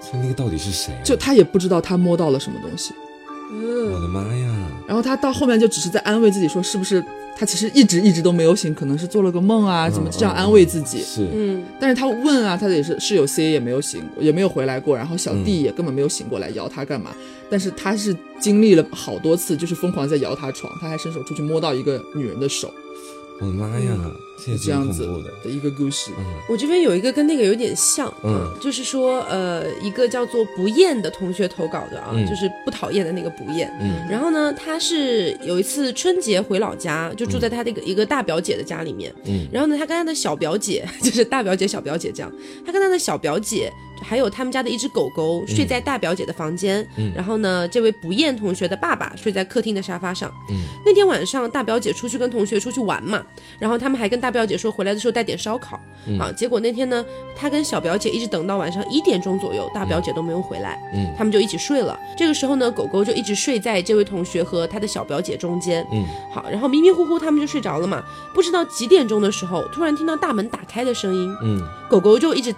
[0.00, 0.92] 所以那个到底是谁？
[1.04, 2.92] 就他也不知道他摸到了什么东西。
[3.52, 4.48] 嗯我的妈呀！
[4.86, 7.04] 然后他到后面就只是在安慰自己说，是不是
[7.40, 9.88] 他其实一直一直都没有醒，可能是做了个梦啊？
[9.88, 11.00] 怎么这样安慰自己？
[11.00, 11.64] 是，嗯。
[11.80, 17.12] 但是他问啊，他也是室友 C 也没有醒，也没有回来过，然后小弟也根本没有醒过来摇他干嘛？
[17.48, 22.70] 但是他是经历了好多次，就是疯狂在摇他床，他还伸手出去摸到一个女人的手。
[23.40, 23.96] 我的妈呀！
[24.64, 25.06] 这样子
[25.44, 26.10] 的一个故事，
[26.48, 42.32] 我这边有一个跟那个有点像，嗯，就是说，呃，一个叫做不厌的同学投稿的啊，就是不讨厌的那个不厌，嗯，然后呢，他是有一次春节回老家，就住在他那个一个大表姐的家里面，嗯，然后呢，他跟他的小表姐， 就是大表姐小表姐这样，
[42.64, 43.70] 他跟他的小表姐。
[44.02, 50.32] 还有他们家的一只狗狗睡在大表姐的房间，嗯然后呢，这位不厌同学的爸爸睡在客厅的沙发上。
[50.48, 53.22] 嗯那天晚上大表姐出去跟同学出去玩嘛，
[53.58, 55.78] 然后他们还跟大表姐说回来的时候带点烧烤
[56.18, 56.32] 啊。
[56.32, 57.04] 结果那天呢，
[57.36, 61.98] 他跟小表姐一直等到晚上一点钟左右，大表姐都没有回来，嗯他们就一起睡了。
[62.16, 65.86] 这个时候呢，狗狗就一直睡在这位同学和他的小表姐中间。
[65.92, 68.02] 嗯，好，然后迷迷糊糊他们就睡着了嘛，
[68.34, 71.30] 不知道几点钟的时候，突然听到大门打开的声音。
[71.44, 72.54] 嗯，狗狗就一直。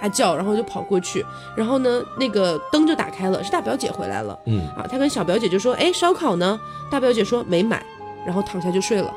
[0.00, 1.24] 大叫，然后就跑过去，
[1.56, 4.38] 然后呢，那个灯就打开了，是大表姐回来了。
[4.46, 6.58] 嗯，啊，他跟小表姐就说：“哎，烧烤呢？”
[6.90, 7.84] 大表姐说：“没买。”
[8.24, 9.12] 然后躺下就睡了。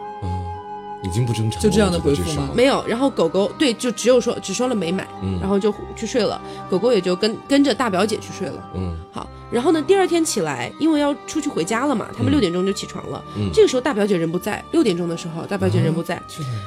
[1.03, 2.49] 已经不正常，就这样的回复吗？
[2.55, 5.05] 没有，然后狗狗对，就只有说只说了没买，
[5.41, 6.39] 然后就去睡了。
[6.69, 8.69] 狗狗也就跟跟着大表姐去睡了。
[8.73, 13.23] 嗯，好，然后呢，第二天起来，因为要出去回家了嘛，他们六点钟就起床了。
[13.37, 16.15] 嗯，这个时候大表姐人不在，六点钟的时候大表姐人不在，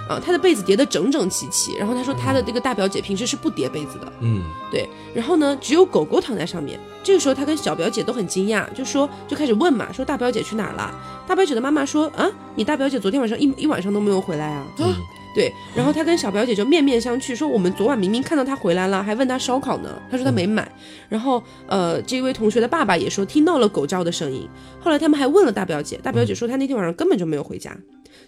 [0.08, 1.74] 啊，她的被子叠得整整齐齐。
[1.76, 4.12] 然后她说她的这个大表姐平时是不叠被子的。
[4.20, 4.86] 嗯，对。
[5.14, 6.78] 然后呢，只有狗狗躺在上面。
[7.02, 10.94] 这个时候她跟小表姐都很惊讶，就说就开始问嘛，说大表姐去哪儿了？
[11.26, 14.16] 大表姐的妈妈说啊，你大表姐昨天晚上一一晚上都没有。
[14.26, 14.66] 回来啊，
[15.36, 20.66] 对，然后他跟小表姐就面面相觑，说我们昨晚明明看到他回来了，还问他烧烤呢，他说他没买。
[21.10, 24.48] 然后呃，这位同学的爸爸也说听到了狗叫的声音。
[24.80, 27.70] 后来他们还问了大表姐，大表姐说她那天晚上根本就没有回家，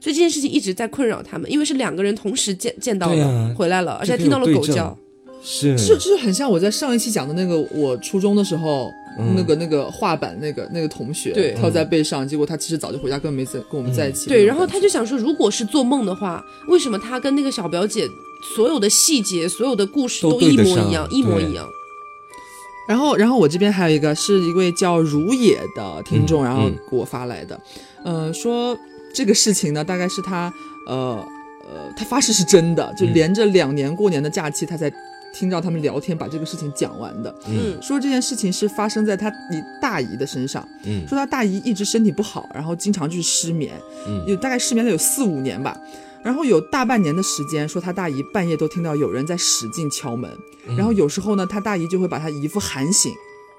[0.03, 4.95] 所以这件事情一直在困扰他们，因为是两个人同时见见到了回来了，而且还听到了狗叫。
[5.43, 8.91] 是，是，就是很像我在上一期讲的那个，我初中的时候，
[9.35, 14.29] 那个那个画板那个那个同学，对，套在背上，结果他其实早就回家，根本没在跟我们在一起。
[14.29, 18.07] 对，然后他就想说，如果是做梦的话，为什么他跟那个小表姐
[18.55, 21.69] 所有的细节、所有的故事都一模一样，一模一样？
[22.89, 27.61] 然后，然后我这边还有一个是一位叫如野的听众，然后给我发来的，
[28.05, 28.79] 嗯，说
[29.13, 30.53] 这个事情呢，大概是他，
[30.87, 31.27] 呃
[31.69, 34.93] 呃，他发誓是真的，就连着两年过年的假期，他在。
[35.39, 37.33] 听到他们聊天，把这个事情讲完的。
[37.47, 40.67] 嗯，说这件事情是发生在他你大姨的身上。
[40.85, 43.81] 嗯，说他大姨一直身体不好，然后经常就是失眠。
[44.09, 45.79] 嗯，有大概失眠了有四五年吧。
[46.25, 50.29] 然后有大半年的时间，说他大姨半夜都听到有人在使劲敲门。
[50.77, 53.13] 然后有时候呢，他大姨就会把他姨夫喊醒，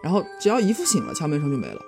[0.03, 1.82] 然后只要姨父醒了，敲门声就没了。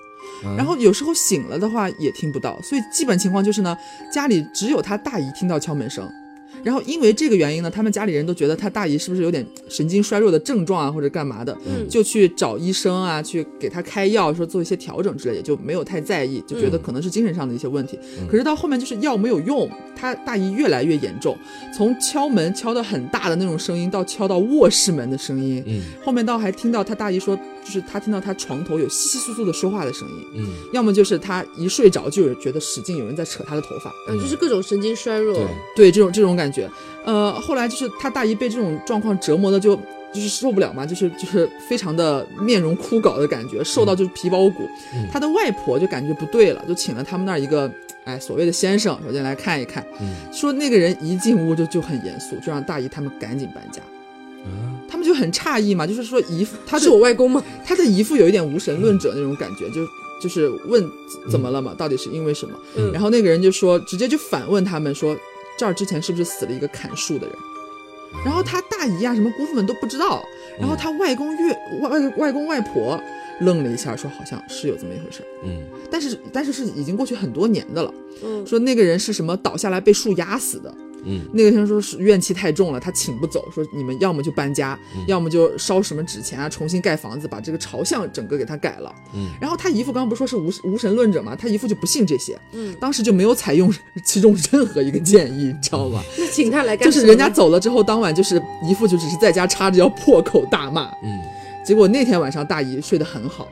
[0.57, 3.77] 然后有时候醒了的话也听不到，所以基本情况就是呢，
[4.11, 6.09] 家里只有他大姨听到敲门声。
[6.63, 11.57] 然后因为这个原因呢，他们家里人都觉得他大姨是不是有点神经衰弱的症状啊，或者干嘛的，
[11.89, 17.97] 就去找医生啊，去给他开药，说做一些调整之类，也就没有太在意，就觉得可能是精神上的一些问题。
[18.29, 21.37] 可是到后面就是药没有用，他大姨越来越严重，
[21.75, 25.63] 从敲门敲的很大的那种声音，到敲到卧室门的声音，
[26.03, 35.91] 后面到还听到他大姨说，就是他听到他床头有窸窸窣窣的说话的声音，嗯，要么就是他一睡着就有觉得使劲有人在扯他的头发，嗯，就是各种神经衰弱，对。
[35.91, 36.69] 这种这种感觉。
[37.03, 39.75] 呃，后来就是他大姨被这种状况折磨的就
[40.13, 44.67] 就是受不了嘛，就是就是非常的面容枯槁的感觉，瘦到就是皮包骨。
[45.11, 47.69] 他的外婆就感觉不对了，就请了他们那儿一个
[48.05, 50.15] 哎所谓的先生，首先来看一看，嗯。
[50.31, 53.81] 说那个人一进屋就就很严肃，就让大姨他们赶紧搬家。
[54.89, 57.43] 他们就很诧异嘛，就是说姨父他是我外公吗？
[57.65, 59.85] 他的姨父有一点无神论者那种感觉，就
[60.21, 60.85] 就是问
[61.29, 62.57] 怎么了嘛，到底是因为什么？
[62.91, 65.17] 然后那个人就说，直接就反问他们说。
[65.57, 67.35] 这儿之前是不是死了一个砍树的人？
[68.25, 70.23] 然后他大姨啊，什么姑父们都不知道。
[70.59, 72.99] 然后他外公岳外外外公外婆
[73.41, 75.23] 愣了一下，说好像是有这么一回事。
[75.43, 75.61] 嗯，
[75.91, 77.93] 但是但是是已经过去很多年的了。
[78.23, 80.73] 嗯，说那个人是什么倒下来被树压死的。
[81.03, 84.77] 嗯，那个先生说是怨气太重了，他请不走，说你们要么就搬家，
[85.07, 88.93] 要么就烧什么纸钱啊，重新盖房子，把这个朝向整个给他改了。
[89.13, 92.39] 嗯，然后他姨父刚刚不是说是无无神论者嘛，他姨父就不信这些。
[92.53, 93.73] 嗯，当时就没有采用
[94.05, 96.01] 其中任何一个建议，你知道吗？
[96.17, 100.87] 那请他来干就是人家走了之后，当晚就是姨父就只是在家插着腰破口大骂。
[101.03, 101.19] 嗯，
[101.65, 103.47] 结果那天晚上大姨睡得很好。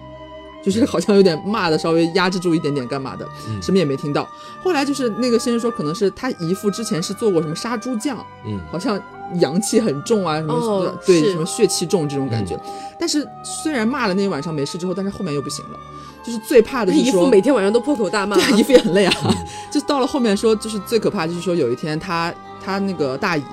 [0.64, 3.28] 就是好像有点骂的稍微压制住一点点，干嘛的，
[3.62, 4.28] 什么也没听到。
[4.64, 9.02] 后来就是那个先生说，可能是他姨父之前是做过什么杀猪匠，嗯，好像
[9.36, 12.60] 阳气很重啊，什么对什么血气重这种感觉。
[13.00, 15.80] 但是虽然骂了那一晚上没事之后，但是后面又不行了。
[16.22, 19.14] 就是最怕的是姨父每天晚上都破口大骂，对，姨父也很累啊。
[19.72, 22.32] 就到了后面说，就是最可怕就是说有一天他
[22.64, 23.44] 他那个大姨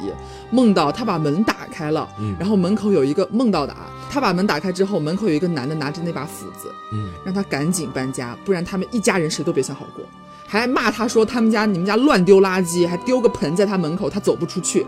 [0.50, 2.06] 梦到他把门打开了，
[2.38, 3.86] 然后门口有一个梦到的啊。
[4.08, 10.04] 他把门打开之后，门口有一个男的拿着那把斧子，嗯，让他赶紧搬家，不然他们一家人谁都别想好过。
[10.46, 14.86] 还骂他说他们家你们家乱丢垃圾，还丢个盆在他门口，他走不出去。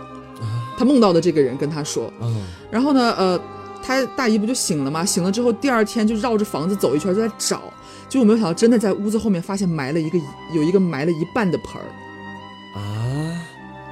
[0.79, 3.41] 他梦到的这个人跟他说，嗯，然后呢，呃，
[3.83, 5.05] 他大姨不就醒了吗？
[5.05, 7.63] 醒了之后，第二天就绕着房子走一圈，就在找，
[8.09, 10.17] 结果没有想到真的在屋子后面发现埋了一个
[10.55, 11.89] 有一个埋了一半的盆儿。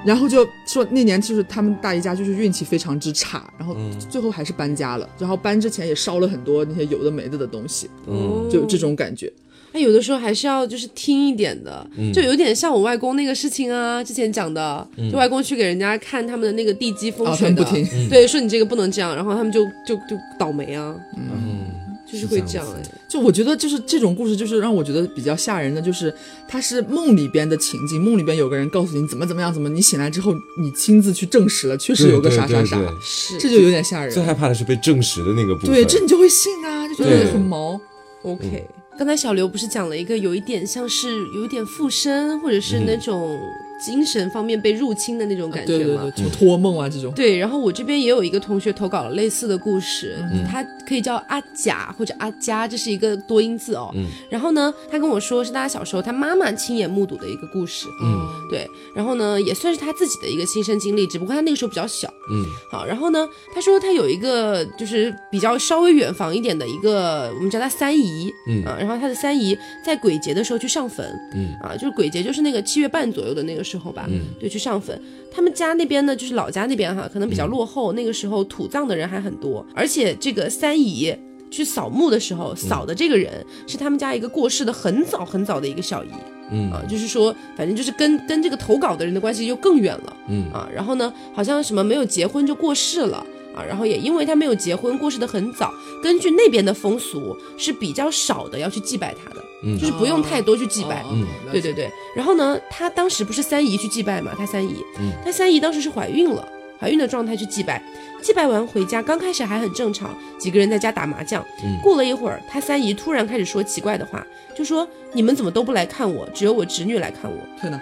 [0.07, 3.77] 然后就说那年就是他们大姨家就是运气非常之差，然后
[4.09, 5.09] 最后还是搬家了。
[5.19, 9.33] 然后搬之前也烧了很多那些有的没的的东西，嗯，就这种感觉。
[9.73, 17.63] 那有的时候还是要就是听一点的，就有点像我外公那个事情啊，之前讲的，就外公去给人家看他们的那个地基风水的，
[18.09, 21.67] 对，说你这个不能这样，然后他们就就就倒霉啊，嗯。
[22.11, 26.15] 就是会这样哎，就我觉得就是这种故事，就是让我觉得比较吓人的，就是
[26.47, 34.15] 它是梦里边的情景，梦里边有个人告诉你怎么怎么样，怎么你醒来之后你亲自去证实了，确实有个啥啥啥，是这就有点吓人。
[34.15, 37.81] 最害怕的是被证实的那个部分，对，这你就会信啊，就觉得很毛。
[38.23, 38.65] OK，
[38.99, 43.39] 刚才小刘不是讲了一个有一点像是有一点附身，或者是那种。
[43.79, 46.11] 精神方面被入侵的那种感觉吗？
[46.15, 47.13] 对对对，托梦啊这种。
[47.13, 50.17] 对，然后我这边也有一个同学投稿了类似的故事，
[50.51, 53.91] 他可以叫阿甲或者阿佳，这是一个多音字哦。
[53.95, 54.07] 嗯。
[54.31, 57.87] 然后呢，他跟我说是他小时候他妈妈亲眼目睹的一个故事。
[58.03, 58.27] 嗯。
[58.51, 62.09] 对，然后呢，也算是他自己的一个亲身经历，只不过他那个时候比较小。
[62.33, 62.45] 嗯。
[62.71, 68.33] 好，然后呢，他说他有一个就是比较稍微远房一点的一个，我们叫他三姨。
[68.49, 68.65] 嗯。
[68.65, 71.07] 啊，然后他的三姨在鬼节的时候去上坟。
[71.35, 71.55] 嗯。
[71.63, 73.66] 啊，就是鬼节，就是那个七月半左右的那个。
[73.67, 74.99] 时候吧，嗯，对，去上坟。
[75.31, 77.93] 他们家那边呢，就是老家那边哈，可能比较落后。
[77.93, 81.15] 那个时候土葬的人还很多，而且这个三姨
[81.51, 86.09] 去扫墓的时候，扫的这个人是他们家一个过世的很早很早的一个小姨，
[86.51, 93.27] 嗯啊，就是说，反正就是跟跟这个投稿的人的关系就更远了，嗯啊，然后呢，好像什么没有结婚就过世了。
[93.57, 95.73] 啊，然后也因为他没有结婚，过世的很早。
[96.03, 101.91] 根据那边的风俗是比较少的要去祭拜他的，嗯，就是不用太多去祭拜，嗯，对对对。
[102.15, 106.47] 然后呢，他当时不是三姨去祭拜嘛，他三姨，嗯，他三姨当时是怀孕了，
[106.79, 107.83] 怀孕的状态去祭拜，
[108.23, 117.81] 祭拜完回家，刚开始还很正常，几个人在家打麻将，嗯，过了一会儿，他三姨突然开始说奇怪的话，就说你们怎么都不来看我，只有我侄女来看我，天哪！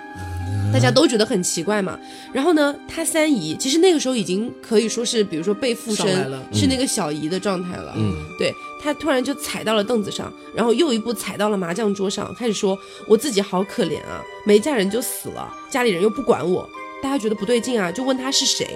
[0.74, 1.96] 大家都觉得很奇怪嘛，
[2.32, 6.06] 然后呢，他三姨其实那个时候已经可以说是，比如说被附身，
[6.52, 7.94] 是那个小姨的状态了。
[7.96, 8.52] 嗯，对
[8.82, 16.68] 他突然就踩到了凳子上，然后又一步踩到了麻将桌上，开始说我自己好可怜啊，没嫁人就死了，家里人又不管我，
[17.00, 18.66] 大家觉得不对劲啊，就问他是谁，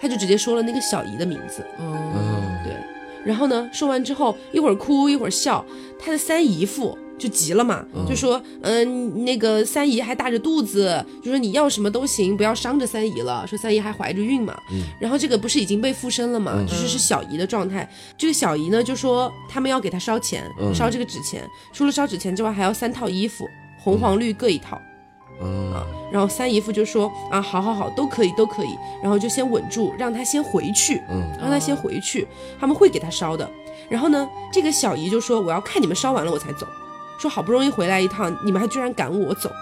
[0.00, 1.66] 他就直接说了那个小姨的名字。
[1.80, 2.72] 嗯，对。
[3.24, 5.66] 然后呢，说完之后一会儿哭一会儿笑，
[5.98, 6.96] 他的三姨父。
[7.20, 13.46] 就急了嘛，就说，嗯，那个三姨还大着肚子，就说你要什么都行，不要伤着三姨了。
[13.46, 14.58] 说三姨还怀着孕嘛，
[14.98, 17.86] 然后这个不是已经被附身了嘛，就是是小姨的状态。
[18.16, 20.42] 这个小姨呢就说他们要给她烧钱，
[20.74, 23.46] 烧这个纸钱，除了烧纸钱之外，还要三套衣服，
[23.78, 24.80] 红黄绿各一套。
[25.40, 32.26] 啊，然后三姨夫就说啊，好好好，都可以都可以，然后就先稳住，让他先回去，嗯，让他先回去，
[32.58, 33.48] 他们会给他烧的。
[33.88, 36.66] 然后呢，这个小姨就说我要看你们烧完了我才走。
[37.20, 39.52] 说好不容易回来一趟，你们还居然赶我走，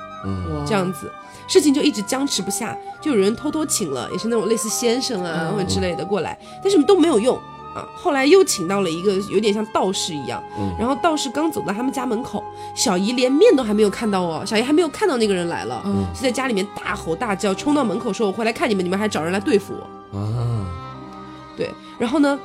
[0.64, 1.10] 这样子，
[1.48, 7.36] 事情就一直僵持不下，就有人偷偷请了，也是那种类似先生啊或者之类的过来，但是都没有用
[7.74, 7.84] 啊。
[7.96, 10.40] 后来又请到了一个有点像道士一样，
[10.78, 12.44] 然后道士刚走到他们家门口，
[12.76, 15.82] 小姨连面都还没有看到哦，小姨还没有看到那个人来了，
[16.14, 19.74] 就在家里面大吼大叫，冲到门口说：“我回来看你们，你们还找人来对付
[20.12, 20.76] 我啊！”
[21.58, 22.38] 对，然后呢？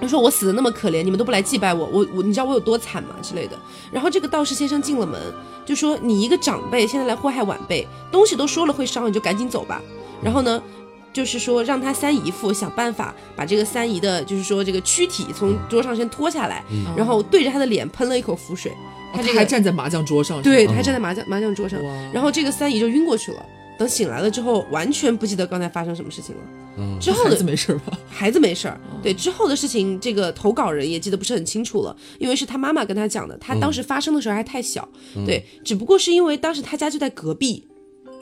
[0.00, 3.58] 他说我死的那么可怜，你们都不来祭拜我，我我你知道我有多惨吗之类的。
[3.92, 5.20] 然后这个道士先生进了门，
[5.66, 9.80] 就说你一个长辈现在来祸害晚辈，东西都说了会烧，你就赶紧走吧。
[10.22, 10.62] 然后呢，
[11.12, 16.64] 就是说让他三姨父想办法把这个三姨的，就是说这个躯体从桌上先拖下来，
[16.96, 18.72] 然后对着他的脸喷了一口符水。
[19.12, 21.80] 他还站在麻将桌上，对，他还站在麻将麻将桌上，
[22.12, 23.44] 然后这个三姨就晕过去了。
[23.80, 26.42] 等醒来了之后，完全不记得刚才发生什么事情了。
[26.76, 27.98] 嗯，之后的孩子没事吧？
[28.10, 28.78] 孩子没事儿。
[29.02, 33.34] 对，之后的事情，这个投稿人也记得不是很清楚了，因为是他妈妈跟他讲的。
[33.38, 34.86] 他当时发生的时候还太小，
[35.24, 37.66] 对，只不过是因为当时他家就在隔壁，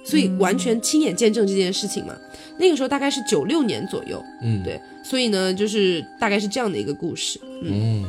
[0.05, 2.15] 所以完全亲眼见证这件事情嘛。
[2.57, 8.05] 那个时候大概是九六年左右，嗯，对，所以呢，就是大概是这样的一个故事，嗯。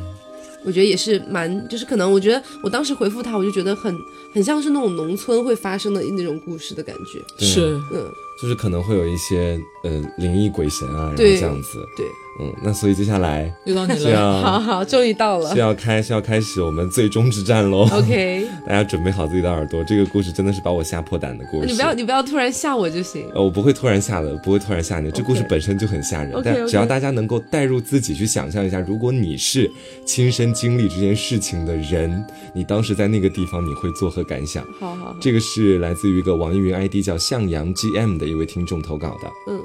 [0.64, 3.96] 我觉得也是蛮，就是可能，我觉得我当时回复他，我就觉得很
[4.32, 12.06] 很像是那种农村会发生的那种故事的感觉，是，嗯，就是可能会有一些呃灵异鬼神啊，然后这样子，对。
[12.40, 17.86] 嗯，那所以接下来又到你了， 好好，终于到了，是要开是要开始我们最终之战喽。
[17.92, 21.66] OK， 大家准备好自己的耳朵，这个故事真的是把我吓破胆的故事。
[21.66, 23.28] 你不要你不要突然吓我就行。
[23.34, 25.10] 呃，我不会突然吓的，不会突然吓你。
[25.10, 29.70] 这故事本身就很吓人，但只要大家能够带入自己去想象一下，如果你是
[30.06, 32.24] 亲身经历这件事情的人，
[32.54, 34.64] 你当时在那个地方你会作何感想？
[34.78, 39.28] 好好，这个是来自于一个网易云 ID 叫向阳 GM 的一位听众投稿的。
[39.48, 39.60] 嗯，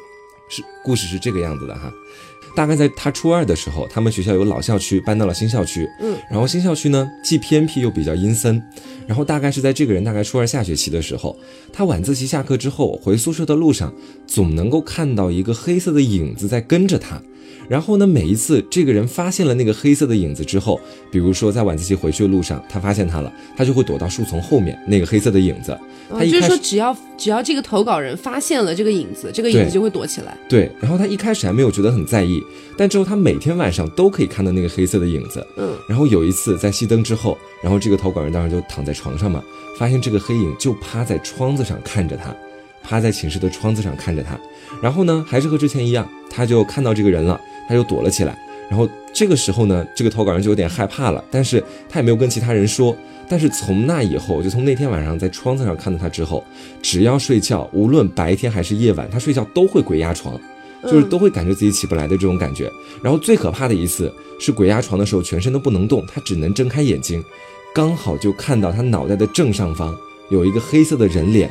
[0.50, 1.92] 是故事是这个样子的哈。
[2.56, 8.62] 大概在他初二的时候，他们学校有老校区搬到了新校区，嗯，然后新校区呢既偏僻又比较阴森，
[9.06, 11.38] 然后大概是在这个人大概初二下学期的时候，
[11.74, 13.94] 他晚自习下课之后回宿舍的路上，
[14.26, 17.22] 总能够看到一个黑色的影子在跟着他。
[17.68, 20.80] 然后呢，每一次这个人发现了那个黑色的影子之后，
[21.12, 25.78] 比如说在晚自习回去的路上，他发现他了，他就会躲到树丛后面那个黑色的影子。
[26.10, 30.38] 他就是说，只要只要这个投稿人发现了这个影子，这个影子就会躲起来。
[30.48, 30.72] 对。
[30.80, 32.40] 然后他一开始还没有觉得很在意，
[32.78, 35.46] 但之后他每天晚上都可以看到那个黑色的影子。
[35.58, 35.76] 嗯。
[35.90, 39.44] 然后有一次在熄灯之后，然后这个投稿人当时就躺在床上嘛，
[39.80, 42.36] 发现这个黑影就趴在窗子上看着他，
[42.88, 44.38] 趴在寝室的窗子上看着他。
[44.82, 47.40] 然后呢，还是和之前一样，他就看到这个人了。
[47.68, 48.38] 他就躲了起来，
[48.70, 51.60] 然后这个时候呢，这个投稿人就有点害怕了，但是
[51.90, 52.96] 他也没有跟其他人说。
[53.28, 56.44] 但是从那以后，就从那天晚上在窗子上看到他之后，
[56.80, 60.40] 只要睡觉，无论白天还是夜晚，他睡觉都会鬼压床，
[60.84, 62.70] 就是都会感觉自己起不来的这种感觉。
[63.02, 67.26] 然后最可怕的一次是鬼压床的时候，全身都不能动，他只能睁开眼睛，
[67.74, 69.98] 刚好就看到他脑袋的正上方
[70.30, 71.50] 有一个黑色的人脸。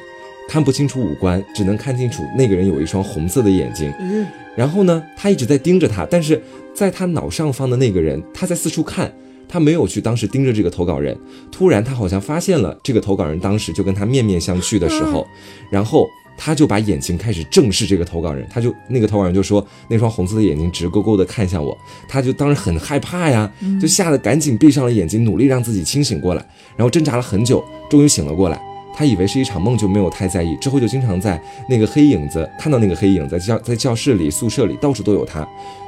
[0.49, 3.93] 看不清楚五官，只能看清楚那个人有一双红色的眼睛。
[3.99, 4.27] 嗯，
[4.57, 6.41] 然后呢，他一直在盯着他，但是
[6.75, 9.13] 在他脑上方的那个人，他在四处看，
[9.49, 11.17] 他没有去当时盯着这个投稿人。
[11.51, 15.27] 突然，他好像发现了这个投稿人当时就跟他面面相觑的时候，
[15.71, 21.77] 然后他就把眼睛开始正视这个投稿人，他就那个投稿人就说那双红色的眼睛直勾勾的看向我，
[22.09, 26.45] 他就当时很害怕呀，就吓得赶紧闭上了眼睛，努力让自己清醒过来，
[26.77, 28.61] 然后挣扎了很久，终于醒了过来。
[28.95, 30.57] 他以为是一场梦，就没有太在意。
[30.57, 35.47] 之后就经常在那个黑影子看到那个黑影，在教在教室里、宿舍里到处都有他。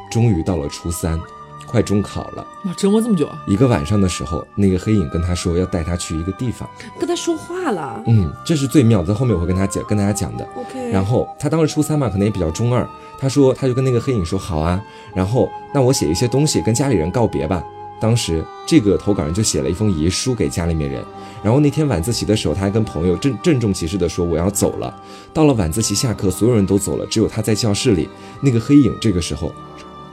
[0.08, 1.18] 终于到了初三，
[1.66, 3.42] 快中考了，哇，折磨这么久啊！
[3.48, 8.00] 一个晚上的时候，那个黑影跟他说要带他去一个地方，跟他说话了。
[8.06, 10.46] 嗯，这是最妙的，后面我会跟他讲，跟大家讲的。
[10.54, 10.90] OK。
[10.92, 12.88] 然后他当时初三嘛，可能也比较中二。
[13.18, 14.80] 他说他就跟那个黑影说好啊，
[15.12, 17.64] 然后那我写一些东西跟家里人告别吧。
[18.00, 21.04] 当时这个投稿人就写了一封遗书给家里面人，
[21.42, 24.94] 然后那天晚自习的时候，他还跟朋友郑郑重其事的说我要走了。
[25.32, 28.08] 到了晚自习下课，所有人都走了，只有他在教室里。
[28.40, 29.52] 那个黑影这个时候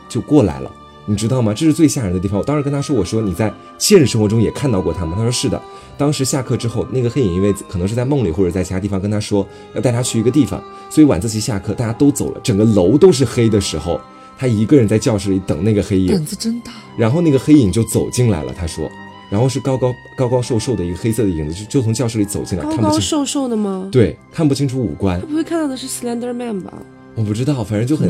[0.07, 0.71] 就过来了，
[1.05, 1.53] 你知道吗？
[1.53, 2.39] 这是最吓人的地方。
[2.39, 5.13] 我当时跟他说，我说你在现实生活中也看到过他吗？
[5.17, 5.61] 他说是的。
[5.97, 13.99] 当时下课之后，那个黑影因为可能是在梦里或者在其他地方跟他说要带他去一个地方，所以晚自习下课大家都走了，整个楼都是黑的时候。
[14.43, 16.73] 他一个人在教室里等那个黑影，胆子真大。
[16.97, 18.91] 然后那个黑影就走进来了，他说，
[19.29, 23.87] 然后是高高高高瘦瘦的一个黑色的影子，就就从教室里走进来，高高瘦瘦的吗？
[23.89, 25.17] 对，看不清楚五官。
[25.21, 26.73] 他不会看到的是 Slender Man 吧？
[27.15, 28.05] 我不知道，反正就很。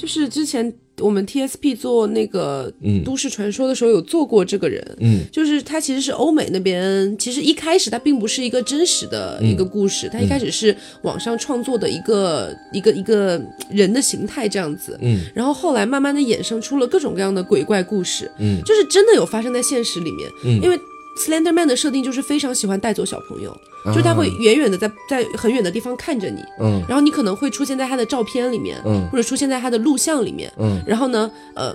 [0.00, 0.72] 就是之前。
[1.02, 2.70] 我们 TSP 做那个
[3.06, 13.40] 都市传说的时候有做过这个人，嗯，就是他其实是欧美那边，其实一开始他并不是一个真实的一个故事，他一开始是网上创作的一个一个一个
[13.70, 20.78] 人的形态这样子，嗯，然后后来慢慢的衍生出了各种各样的鬼怪故事，嗯，就是真的有发生在现实里面，嗯，因为。
[21.20, 23.54] Slender Man 的设定就是非常喜欢带走小朋友，
[23.94, 31.74] 就他会远远的在在很远的地方看着你，嗯，然后你可能会出现在他的照片里面，嗯，或者出现在他的录像里面，嗯，然后呢，呃，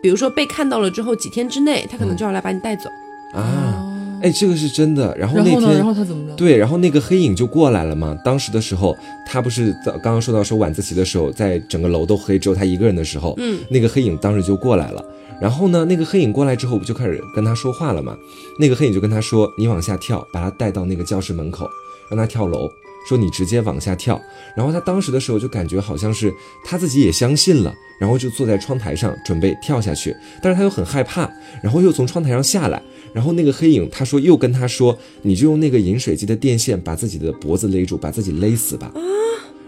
[0.00, 2.88] 比如说被看到了之后，几天之内他可能就要来把你带走，
[3.32, 3.84] 啊，
[4.22, 5.16] 哎，这个是真的。
[5.18, 6.34] 然后那天，然后他怎么了？
[6.36, 8.16] 对，然后那个黑影就过来了嘛。
[8.24, 15.04] 当时的时候，他不是刚刚说到说晚自习的时候，在整个楼都黑，只有他一个人的时候，嗯，那个黑影当时就过来了。
[15.40, 18.16] 然后呢，那个黑影过来之后，不就开始跟他说话了吗？
[18.58, 21.68] 那个黑影就跟他说：“你往下跳，把他带到那个教室门口，
[22.10, 22.70] 让他跳楼。
[23.08, 24.20] 说你直接往下跳。”
[24.56, 26.34] 然后他当时的时候就感觉好像是
[26.64, 31.30] 他自己也相信了，然后就坐在窗台上准备跳下去，但是他又很害怕，
[31.62, 32.82] 然后又从窗台上下来。
[33.12, 38.92] 然后那个黑影他说又跟他说：“你就用那个饮水机的电线把自己的脖子勒住，把自己勒死吧。”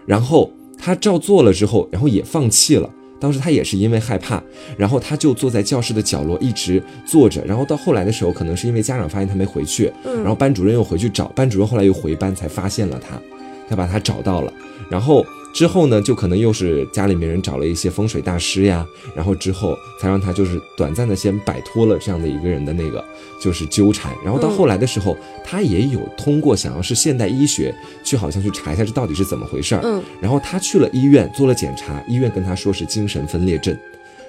[0.04, 2.90] 然后他照做了之后，然后也放弃了。
[3.20, 4.42] 当时他也是因为害怕，
[4.76, 13.20] 然后他就坐在教室的角落一直坐着，然后到后来的时候，可能是因为家长发现他没回去，然后班主任又回去找，班主任后来又回班才发现了他，
[13.68, 14.52] 他把他找到了，
[14.90, 15.24] 然后。
[15.52, 23.04] 之后呢，就可能又是家里面人找了一些风水大师呀，然后之后才让他就是短暂的先摆脱了这样的一个人的那个
[23.40, 27.74] 就是纠缠，然后到后来的时候，他也有通过想要是现代医学
[28.04, 33.76] 去好像去查一下这到底是怎么回事儿，嗯，然后他去了医院做了检查，医院跟他说是精神分裂症。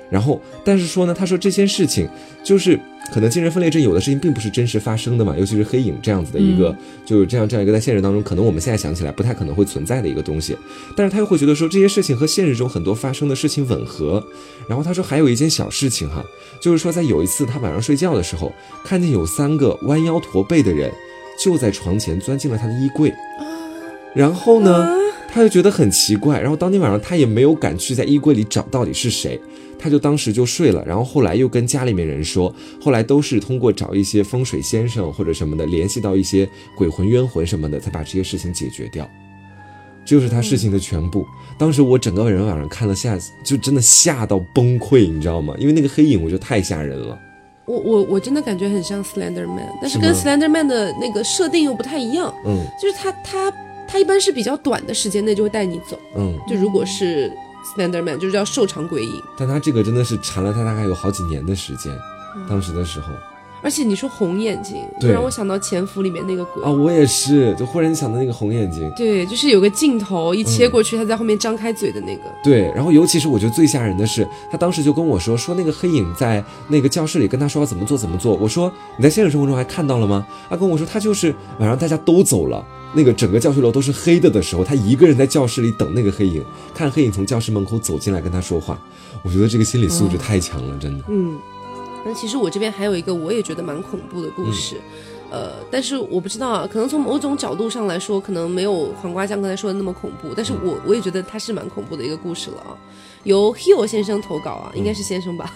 [0.10, 2.10] 然后，但是说呢，他说这些事情
[2.44, 2.80] 就是
[3.14, 10.58] 可能精神分裂症有的事情并不是真实发生的嘛，尤其是黑影这样子的一个，就是这样这样一个在现实当中，可能我们现在想起来不太可能会存在的一个东西。
[10.98, 14.24] 但是他又会觉得说这些事情和现实中很多发生的事情吻合。
[14.68, 16.26] 然后他说还有一件小事情哈，
[16.60, 18.52] 就是说在有一次他晚上睡觉的时候，
[18.84, 20.92] 看见有三个弯腰驼背的人
[21.44, 23.14] 就在床前钻进了他的衣柜，
[24.16, 24.88] 然后呢，
[25.32, 26.40] 他就觉得很奇怪。
[26.40, 29.40] 然后当天晚上他也没有敢去在衣柜里找到底是谁。
[29.80, 39.10] 他就当时就睡了，然后后来又跟家里面人说，后来都是通过找一些风水先生或者什么的联系到一些鬼魂冤魂什么的，才把这些事情解决掉。
[40.06, 41.26] 这就是他事情的全部。
[41.58, 45.56] 当时我整个人晚上看了下，就真的吓到崩溃，你知道吗？
[45.58, 47.18] 因为那个黑影，我觉得太吓人了。
[47.66, 52.34] 我我我真的感觉很像 Slender Man，但是跟 Slender Man 的那个设定又不太一样。
[52.46, 53.54] 嗯，就是他他
[53.88, 55.98] 他一般是比较短的时间内就会带你走。
[56.18, 57.32] 嗯，就如果是。
[57.76, 61.98] Slenderman 就是叫瘦长鬼影，但他这个真的是缠了他大概有好几年的时间，
[62.48, 63.08] 当时的时候。
[63.62, 68.90] 而且你说红眼睛，就，让我想到《潜伏》里面那个鬼啊，我也是，就忽然想到那个红眼睛。
[68.96, 72.22] 对，就是有个镜头一切过去，他在后面张开嘴的那个。
[72.42, 78.34] 对，然后尤其是我觉得最吓人的是，他当时就跟我说，说那个黑影在那个教室里跟他说要怎么做怎么做。
[78.36, 80.26] 我说你在现实生活中还看到了吗？
[80.50, 88.80] 他跟我说他就是晚上大家都走了，那个整个教学楼都是黑的的时候，他一个人在教室里等那个黑影，看黑影从教室门口走进来跟他说话。
[89.24, 91.04] 我觉得这个心理素质太强了，真的。
[91.10, 91.38] 嗯。
[92.06, 94.78] 那其实我这边还有一个我也觉得蛮恐怖的故事，
[95.30, 102.72] 呃，但是我不知道啊，可能从某种角度上来说，可能没有黄瓜酱刚才说的那么恐怖，但是我我也觉得它是蛮恐怖的一个故事了啊。
[103.24, 105.54] 由 Hill 先生投稿啊，应该是先生吧？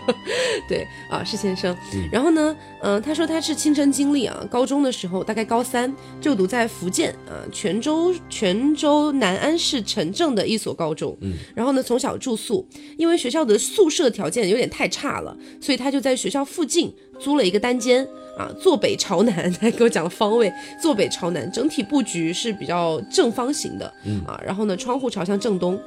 [0.68, 1.76] 对啊，是先生。
[2.10, 11.16] 然后呢，嗯，他说他是亲身经历啊，高中的时候，大概高三，就读在福建啊泉州泉州南安市城镇的一所高中。
[11.20, 18.06] 嗯，然后呢，从小住宿，因为学校的宿舍条件有点太差了，所以他就在学校附近租了一个单间
[18.36, 19.52] 啊，坐北朝南。
[19.60, 23.92] 他给我讲了方位，坐北朝南，整体布局是比较正方形的。
[24.04, 25.80] 嗯啊，然后呢，窗户朝向正东。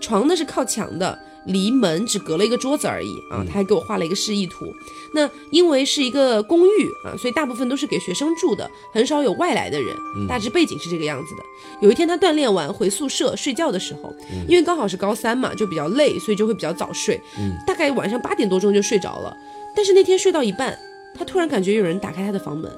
[0.00, 3.42] 床呢是靠墙的，离门只隔了一个桌子而已啊。
[3.46, 4.66] 他还给我画了一个示意图。
[5.14, 9.96] 那因为是一个公寓啊，所以大部分都是给学生住的，很少有外来的人。
[10.28, 11.42] 大致背景是这个样子的。
[11.80, 14.12] 有一天他锻炼完回宿舍睡觉的时候，
[14.46, 17.18] 因为刚好是高三嘛，就比较累，所以就会比较早睡。
[17.66, 19.34] 大概晚上八点多钟就睡着了。
[19.74, 20.78] 但是那天睡到一半，
[21.14, 22.70] 他突然感觉有人打开他的房门。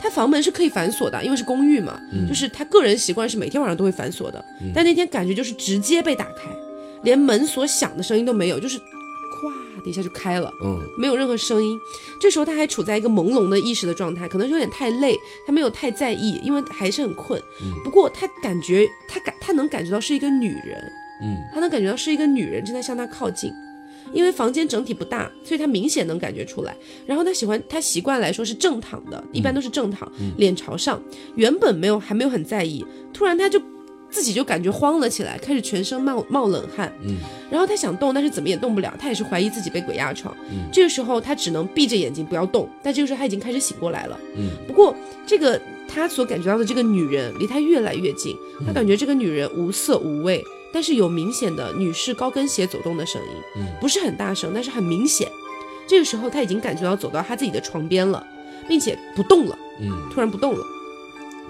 [0.00, 1.96] 他房门是可以反锁的，因为是公寓嘛，
[2.28, 4.44] 就是他个人习惯是每天晚上都会反锁的。
[4.74, 6.50] 但那天感觉就是直接被打开，
[7.04, 11.78] 连门锁响的声音都没有，就是咵的一下就开了，嗯，没有任何声音。
[12.20, 15.16] 这时候他还处在一个朦胧的意识的状态，可能是有点太累，
[15.46, 17.40] 他没有太在意，因为还是很困。
[17.84, 20.92] 不过他感觉他感他能感觉到是一个女人，
[21.22, 23.54] 嗯，他能感觉到是一个女人正在向他靠近。
[24.12, 26.76] 因为房间整体不大，所以他明显能感觉出来。
[27.06, 31.02] 然后他喜欢，他习惯来说是正躺的，一般都是正躺，脸朝上。
[31.34, 33.60] 原本没有，还没有很在意，突然他就
[34.10, 36.92] 自己就感觉慌了起来，开始全身冒冒冷汗。
[37.02, 37.16] 嗯，
[37.50, 38.94] 然后他想动，但是怎么也动不了。
[38.98, 40.36] 他也是怀疑自己被鬼压床。
[40.50, 42.68] 嗯，这个时候他只能闭着眼睛不要动。
[42.82, 44.20] 但这个时候他已经开始醒过来了。
[44.36, 44.94] 嗯，不过
[45.26, 48.36] 这个他所感觉到的这个女人离他越来越近，
[48.66, 50.44] 他感觉这个女人无色无味。
[50.72, 55.30] 但是有明显的女士高跟鞋走动的声音，嗯，不是很大声，但是很明显。
[55.86, 58.26] 这个时候他已经感觉到走到他自己的床边了，
[58.66, 60.64] 并且不动了，嗯，突然不动了，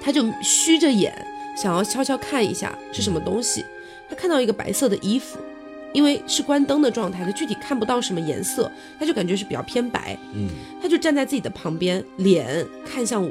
[0.00, 1.14] 他就虚着眼
[1.56, 3.64] 想要悄悄看一下是什么东西。
[4.08, 5.38] 他看到一个白色的衣服，
[5.92, 10.48] 因为是关灯的状态，他具体看不到什么颜色，他就感觉是比较偏白，嗯，
[10.82, 13.30] 他就站在自己的旁边，脸看向我，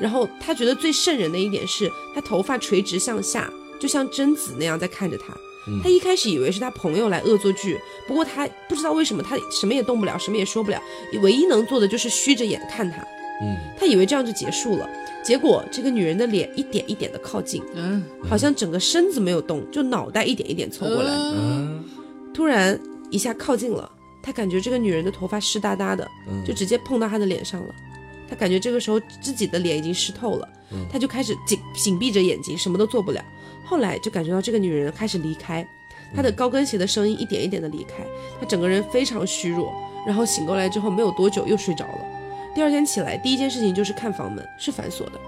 [0.00, 3.48] 然后他觉得最瘆人的一点是他头发垂直向下。
[3.80, 5.34] 就像贞子那样在看着他，
[5.82, 10.80] 他一开始以为是他朋友来恶作剧，不过他不知道为什么他什么也动不了，什么也说不了，
[11.22, 12.98] 唯一能做的就是虚着眼看他。
[13.42, 14.88] 嗯，他以为这样就结束了，
[15.22, 21.84] 结果这个女人的脸一点一点的靠近，嗯，好像整个身子没有动，就脑袋一点一点凑过来，嗯，
[22.32, 23.90] 突然一下靠近了，
[24.22, 26.08] 他感觉这个女人的头发湿哒哒的，
[26.46, 27.68] 就直接碰到他的脸上了，
[28.26, 30.48] 他感觉这个时候自己的脸已经湿透了，
[30.90, 33.22] 他就开始紧紧闭着眼睛，什么都做不了。
[33.66, 35.66] 后来就感觉到这个女人开始离开，
[36.14, 38.04] 她的高跟鞋的声音一点一点的离开，
[38.40, 39.74] 她整个人非常虚弱，
[40.06, 42.00] 然后醒过来之后没有多久又睡着了。
[42.54, 45.20] 第二天起来第一件事情就是看房门是反锁的，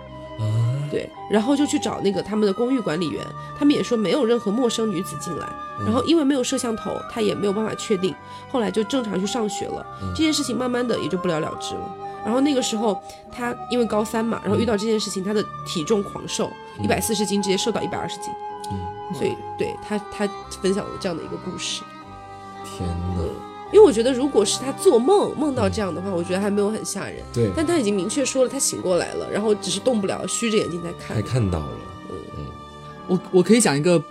[0.90, 3.22] 对，然后就去找那个他们的公寓管理员，
[3.58, 5.46] 他们也说没有任何陌生女子进来，
[5.80, 8.14] 然后因为没有摄像头，他也没有办法确定。
[8.48, 9.84] 后来就正常去上学了，
[10.16, 11.96] 这件事情慢慢的也就不了了之了。
[12.24, 12.98] 然后那个时候
[13.30, 16.50] 他因为高三嘛，然后遇到这件事情，他的体重狂瘦。
[16.80, 18.32] 一百四十斤直接瘦到一百二十斤，
[18.70, 18.78] 嗯，
[19.14, 20.28] 所以对他他
[20.62, 21.82] 分享了这样的一个故事。
[22.64, 23.22] 天哪！
[23.70, 27.22] 因为我觉得如果是他做梦梦到这样的话，我觉得还没有很吓人。
[27.34, 31.14] 对，但他已经明确说了，他醒过来了，然后只是动不了，虚着眼睛在看。
[31.14, 31.70] 还看到了，
[32.10, 32.46] 嗯嗯。
[33.06, 34.02] 我我可以讲一个，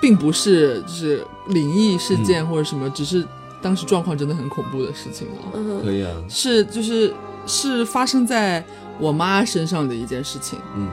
[0.00, 3.24] 并不是就是灵异事件或者什么，只是
[3.62, 5.54] 当时状况真的很恐怖的事情啊。
[5.84, 6.12] 可以啊。
[6.28, 7.14] 是就是
[7.46, 8.64] 是发生在
[8.98, 10.58] 我妈身上的一件事情。
[10.74, 10.88] 嗯。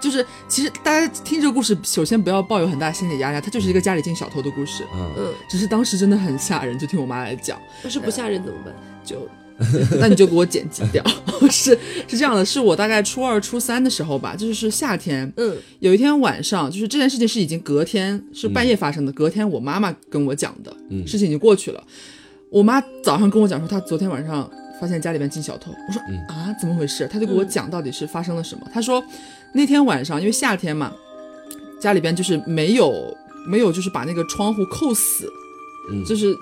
[0.00, 4.84] 就是，其实大家听这个故事，首先不要抱有很大心理压力，它就是一个家里进小偷的故事。
[4.94, 7.58] 嗯嗯，只是当时真的很吓人，就听我妈来讲。
[7.82, 8.74] 要是不吓人怎么办？
[9.04, 9.26] 就，
[9.98, 11.02] 那你就给我剪辑掉。
[11.50, 15.32] 是是这样的，是我大概初二、初三的时候吧，就是是夏天。
[15.36, 20.70] 嗯，有一天晚上，就是这件事情是已经隔天是半夜发生的，隔天我妈妈跟我讲的，
[21.06, 21.82] 事情已经过去了。
[22.50, 25.70] 我妈早上跟我讲说，她昨天晚上发现家里边进小偷。
[25.88, 27.08] 我说啊，怎么回事？
[27.10, 28.66] 她就给我讲到底是发生了什么。
[28.72, 29.02] 她说。
[29.54, 30.92] 那天晚上，因为夏天嘛，
[31.80, 32.92] 家里边就是没有
[33.46, 35.32] 没有，就是把那个窗户扣死，
[35.90, 36.36] 嗯，就是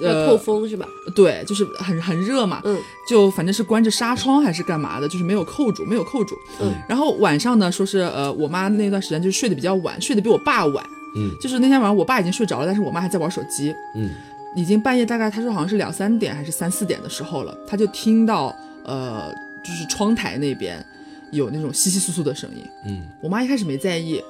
[0.00, 0.86] 呃透风是吧？
[1.14, 6.72] 对，就是很很热嘛，嗯，就反正是关着纱窗还是干嘛的，就是没有扣住，没有扣住，嗯。
[6.88, 10.86] 然后晚上呢，说是呃，我妈那段时间就是睡得比较晚，睡得比我爸晚，
[11.16, 14.10] 嗯，就是那天晚上我爸已经睡着了，但是我妈还在玩手机，嗯，
[14.54, 18.54] 已经半夜大概他说好像是两三点还是三四点的时候了，他就听到
[18.84, 19.34] 呃，
[19.64, 20.84] 就是窗台那边。
[21.32, 24.22] 有那种窸窸窣窣的声音，嗯，我妈一开始没在意，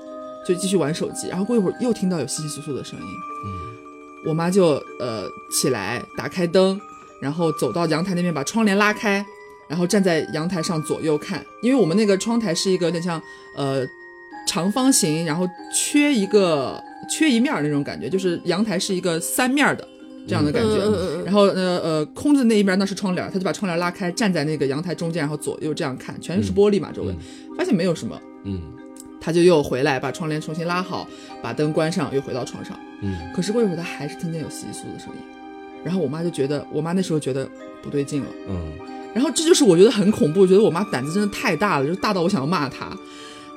[0.46, 3.04] 就继续玩手机，然后过一会儿又听到有窸窸窣窣的声音，
[3.44, 3.50] 嗯，
[4.28, 6.80] 我妈就呃起来打开灯，
[7.20, 9.24] 然后走到阳台那边把窗帘拉开，
[9.68, 13.20] 然后站在阳台上左右看，因为我们那个窗台是一个有点像
[13.56, 13.84] 呃
[14.46, 19.88] 长方形，然后缺一个缺一面那种感觉，就是阳台是一个三面的。
[20.26, 20.78] 这样的感觉，
[21.24, 27.14] 然后呃呃，空着那一边那是窗帘，他就把窗帘拉开，站在那个阳台中间，然后左右这样看，全是玻璃嘛，周围。
[27.56, 28.60] 发现没有什么，嗯，
[29.20, 31.06] 他就又回来把窗帘重新拉好，
[31.42, 35.20] 把灯关上，又回到床上，嗯，可是过一会儿他还是听见有窸窸窣窣的声音，
[35.84, 37.48] 然后我妈就觉得，我妈那时候觉得
[37.82, 38.72] 不对劲了，嗯，
[39.12, 42.96] 然后这就是我觉得很恐怖，觉得我妈胆子真的太大了，就大到我想要骂她。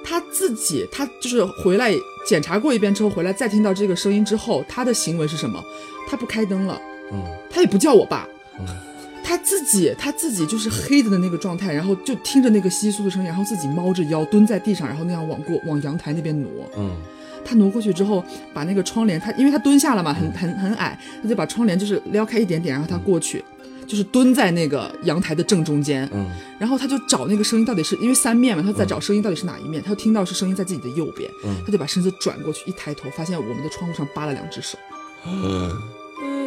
[0.07, 1.91] 他自己，他就是回来
[2.27, 5.59] 检查过一遍之后回来，再听到这个声音之后，他的行为是什么？
[6.07, 6.79] 他不开灯了，
[7.11, 8.27] 嗯，他也不叫我爸，
[8.59, 8.65] 嗯，
[9.23, 16.95] 他自己他自己就是黑的的那个状态，然后就听着那个窸窣的声音，然后自己猫着腰蹲在地上，然后那样往过往阳台那边挪，嗯，
[17.43, 23.43] 他挪过去之后，把那个窗帘，他因为他蹲下了嘛，很很很矮，他就把窗帘就是撩开一点点，然后他过去。
[23.87, 26.29] 就是蹲在那个阳台的正中间，嗯，
[26.59, 34.77] 然后他就找那个声音到底是因为三面嘛，他在找声音到底是哪一面，他就听到是声音在自己的右边，嗯，他就把身子转过去，一抬头发现我们的窗户上扒了两只手，
[35.25, 35.71] 嗯，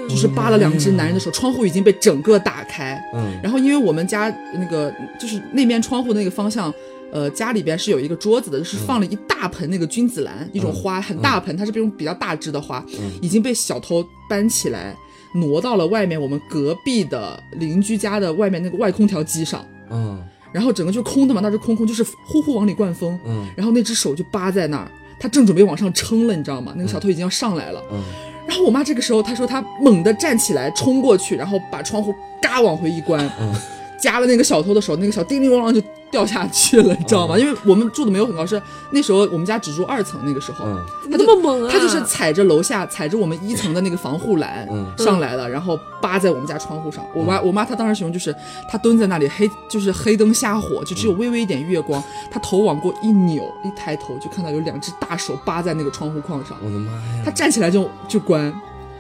[0.09, 6.73] 就是扒了两只男人的手，窗户已经被整个打开，嗯，然后因为我们家那个就是那面窗户那个方向
[7.11, 12.85] 呃，家里边是有一个桌子的，是放了一大盆那个君子兰，一种花，很大盆，它是这种比较大枝的花，
[13.23, 14.95] 已经被小偷搬起来，
[15.33, 20.23] 挪到了外面我们隔壁的邻居家的外面那个外空调机上，嗯。
[20.51, 23.47] 然后整个就空的嘛，那是空空，就是呼呼往里灌风，嗯。
[23.57, 26.73] 然后那只手就扒在那儿，他正准备往上撑了，你知道吗？
[26.77, 28.03] 那个小偷已经要上来了，嗯。
[28.47, 33.55] 然后我妈这个时候她说她猛地站起来冲过去，然后把窗户嘎往回一关，嗯
[34.01, 37.39] 夹了那个小偷的手，那个小叮叮咣啷就掉下去了，你知道嗯吗？
[37.39, 40.65] 因为我们住的没有很高，是那时候我们家只住二层，那个时候。
[40.65, 41.71] 嗯怎么那么猛啊？
[41.73, 47.03] 他就是踩着楼下踩着我们一层的那个防护栏嗯上来了，然后扒在我们家窗户上。
[47.15, 48.35] 我妈我妈她当时形容就是
[48.71, 56.57] 她蹲在那里黑就是黑灯瞎火，就只有微微一点月光，她头往过一扭，一抬头就看到有两只大手扒在那个窗户框上。
[56.63, 57.23] 我的妈呀！
[57.25, 58.53] 她站起来就就关，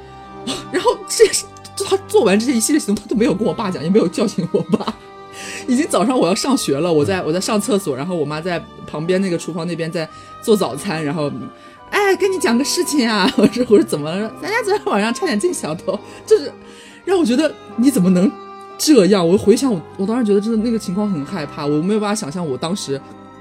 [0.73, 1.45] 然后这是
[1.85, 4.95] 他做完这些一系列行动，他都没有跟我爸讲，也没有叫醒我爸。
[5.69, 10.09] 已经早上我要上学了，我在我在上厕所，然后我妈在旁边那个厨房那边在
[10.43, 11.31] 做早餐，然后，
[11.91, 14.33] 哎，跟你讲个事情啊， 我说我说怎么了？
[14.43, 16.51] 咱家昨天晚上差点进小偷，就是
[17.05, 18.31] 让我觉得你怎么能
[18.77, 19.27] 这样？
[19.27, 23.01] 我回想我我当时觉得真的那个情况很害怕，我没有办法想象我当时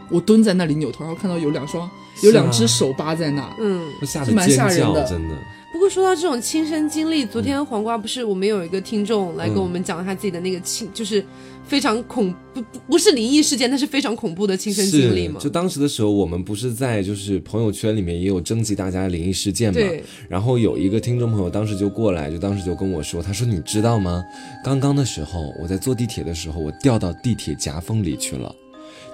[0.09, 1.89] 我蹲在那里扭头，然后看到有两双
[2.21, 3.81] 有两只手扒在那，嗯。
[3.99, 5.35] 会吓是蛮吓人的真的。
[5.71, 11.23] 不过说到这种亲身经历，昨天黄瓜不是我们有一个听众来跟我们讲他自己的那个亲，就是
[11.65, 15.39] 非常恐不不不是灵异事件，但是非常恐怖的亲身经历嘛，。
[15.39, 24.23] 就当时的时候，我们不是在就是朋友圈里面也有征集大家的灵异事件嘛对，然后有一个听众朋友当时就过来，就当时就跟我说，他说你知道吗？
[24.63, 28.55] 刚刚的时候我在坐地铁的时候，我掉到地铁夹缝里去了。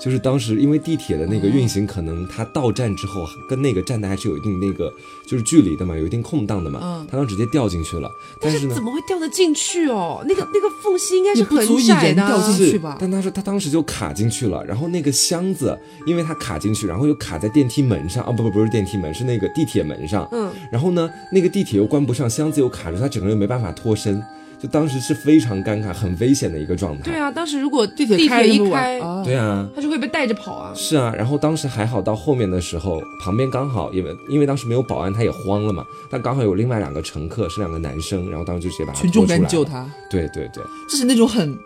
[0.04, 4.94] 就是当时因为地铁的那个运行，可能它到站之后跟那个站台还是有一定那个
[5.26, 7.08] 就是距离的嘛，有一定空档的嘛，嗯。
[7.10, 8.12] 他当时直接掉进去了。
[8.42, 10.22] 但是怎，么会掉得进去哦？
[10.28, 12.22] 那个那个缝隙应该是很窄的。
[12.22, 12.98] 啊、人掉进是去吧。
[13.00, 20.28] 但他说他当时就卡进去了，然后那个箱子，因为它卡进去，然后又卡在电梯门上，啊不不不是电梯门，是那个地铁门上。
[20.32, 24.22] 嗯，然后呢，那个地铁又关不上，箱子又卡住，他整个人又没办法脱身，
[24.64, 27.04] 就当时是非常尴尬、很危险的一个状态。
[27.04, 29.68] 对啊，当时如果地铁铁开一开，啊，对啊。
[29.76, 30.72] 他就会被带着跑啊。
[30.74, 39.42] 是啊，然后当时还好，到后面的时候，旁边刚好因为因为当时没有保安，他也慌了嘛，但刚好有另外两个乘客是两个男生，然后当时就直接把他群众拖出来了。
[39.44, 41.60] 赶紧救他，对对对，就是那种很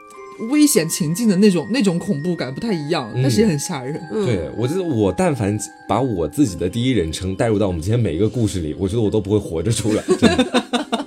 [0.50, 4.02] 危险情境的那种那种恐怖感不太一样，但是也很吓人。
[4.12, 5.56] 嗯，对，我觉得我但凡
[5.88, 10.02] 把我自己的第一人称带入到我们今天每一个故事里，我觉得我都不会活着出来。
[10.18, 10.64] 真的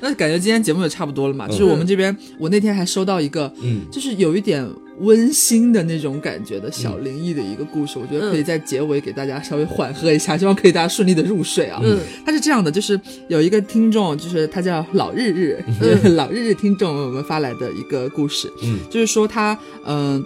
[0.00, 3.82] 那感觉今天节目也差不多了嘛，就是我们这边，我那天还收到一个，嗯。
[3.90, 4.66] 就是有一点
[5.00, 11.80] 温馨的那种感觉的小灵异的一个故事，我觉得可以在结尾给大家稍微缓和一下，希望可以大家顺利的入睡啊。
[11.82, 12.98] 嗯，他是这样的，就是
[13.28, 18.78] 有一个听众，就是他叫老日日，就是 老日日听众为我们发来的一个故事，嗯。
[18.90, 20.22] 就是说他，嗯、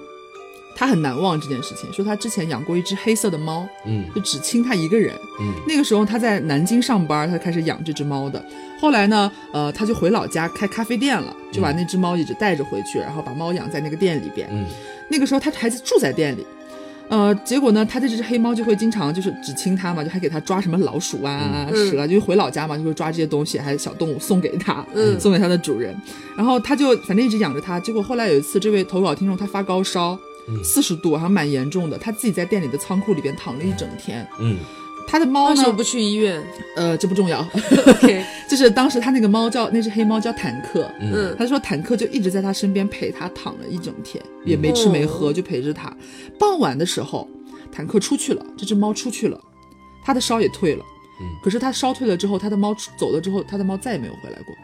[0.74, 5.14] 他很难忘这件事情，说他之前养过一只黑色的猫，嗯就只亲他一个人。
[5.40, 8.44] 嗯那个时候他在南京上班，他开始养这只猫的。
[8.80, 14.48] 后来呢，呃，他就回老家开咖啡店了，就把那只猫一直带着回去，然后把猫养在那个店里边。
[14.50, 14.66] 嗯
[15.10, 16.46] 那个时候他还住在店里，
[17.08, 25.94] 呃，结果呢，他的这只黑猫就会经常就是只亲他嘛，就还给他抓什么老鼠啊、嗯蛇啊，就回老家嘛，就会抓这些东西，还有小动物送给他，嗯送给他的主人。
[26.36, 30.18] 然后他就反正一直养着它，结果后来有一次，这位投稿听众他发高烧，
[30.62, 34.26] 四十度，好像蛮严重的，他自己在店里的仓库里边躺了一整天。
[34.40, 34.58] 嗯
[35.06, 36.42] 他的猫呢为什么不，去医院
[36.76, 37.46] 呃，这不重要
[37.86, 45.94] ，？OK， 就是当时他那个猫叫那只黑猫叫坦克，嗯他说坦克就一直在他身边陪他躺了一整天，也没吃没喝，就陪着他。
[46.38, 47.28] 傍晚的时候，
[47.70, 49.38] 坦克出去了，这只猫出去了，
[50.02, 50.82] 他的烧也退了。
[51.20, 54.54] 嗯可是他烧退了之后，他的猫走了之后，他的猫再也没有回来过。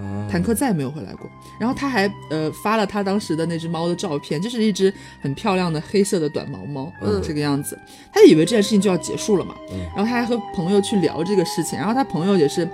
[0.00, 1.30] 啊坦克再也没有回来过。
[1.58, 7.78] 然后他还呃发了他当时的那只猫的照片，就是一只很漂亮的黑色的短毛猫，嗯这个样子。
[8.12, 12.68] 他以为这件事情就要结束了嘛，嗯然后他还和朋友去聊这个事情，然后他朋友也是。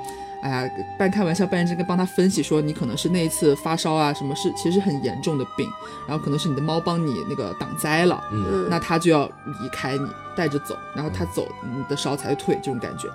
[0.47, 5.69] 哎呀，半开玩笑半认真跟帮他分析说，你可能是那一次发烧啊，什么是其实很严重的病，
[6.07, 8.69] 然后可能是你的猫帮你那个挡灾了，嗯。
[8.71, 9.27] 那他就要
[9.61, 13.09] 离开你，带着走，然后他走，你的烧才会退，这种感觉。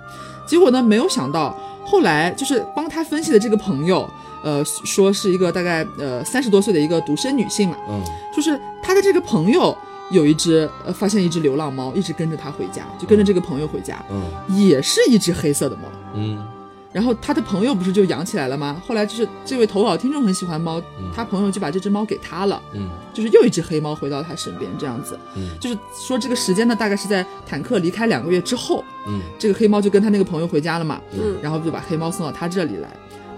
[0.46, 4.06] 结果呢，没有想到后来就是帮他分析的这个朋友，
[4.42, 8.04] 呃，说是一个大概呃三十多岁的一个独生女性嘛，嗯。
[8.36, 9.74] 就是他的这个朋友
[10.10, 14.22] 有一只呃发现一只流浪猫，一直跟着他回家，就跟着这个朋友回家，嗯。
[14.54, 15.82] 也是一只黑色的猫。
[16.14, 16.46] 嗯
[16.92, 18.80] 然后他的朋友不是就养起来了吗？
[18.86, 20.82] 后来就是这位投稿听众很喜欢猫，
[21.14, 25.18] 他朋友就把这只猫给他了，嗯就是又一只黑猫回到他身边这样子。
[25.34, 32.88] 嗯就是说这个时间呢，大概是在坦克离开两个月之后，嗯这个黑猫就跟他那个朋友回家了嘛，嗯然后就把黑猫送到他这里来。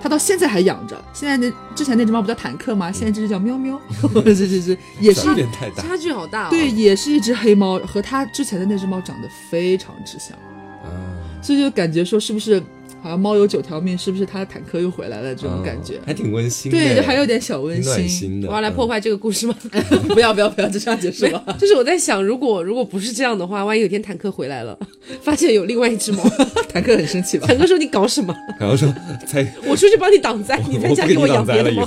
[0.03, 1.03] 他到现在还养着。
[1.15, 2.93] 现在那之前那只猫不叫坦克吗？
[2.93, 3.81] 现在这只叫喵喵，
[4.23, 5.83] 这这这也是有点太大。
[5.83, 6.51] 差距好大。
[6.51, 10.37] 对，也是一只黑猫，和他之前的那只猫长得非常之像
[10.85, 10.93] 啊，
[11.41, 12.63] 所以就感觉说是不是？
[13.05, 15.35] 好像猫有九条命，是不是他的坦克又回来了？
[15.35, 18.43] 这种感觉还挺温馨的，对，就还有点小温馨。
[18.49, 19.55] 我要来破坏这个故事吗？
[20.09, 21.55] 不要不要不要，就这样结束了。
[21.61, 24.79] 就是我在想，如果如果不是这样的话，万一有天坦克回来了，
[25.21, 26.25] 发现有另外一只猫，
[26.73, 27.47] 坦克很生气吧？
[27.47, 28.89] 坦克说：“你搞什么？”然后说
[29.31, 31.85] ：“在，我出去帮你挡灾，你在家给我养别的猫。”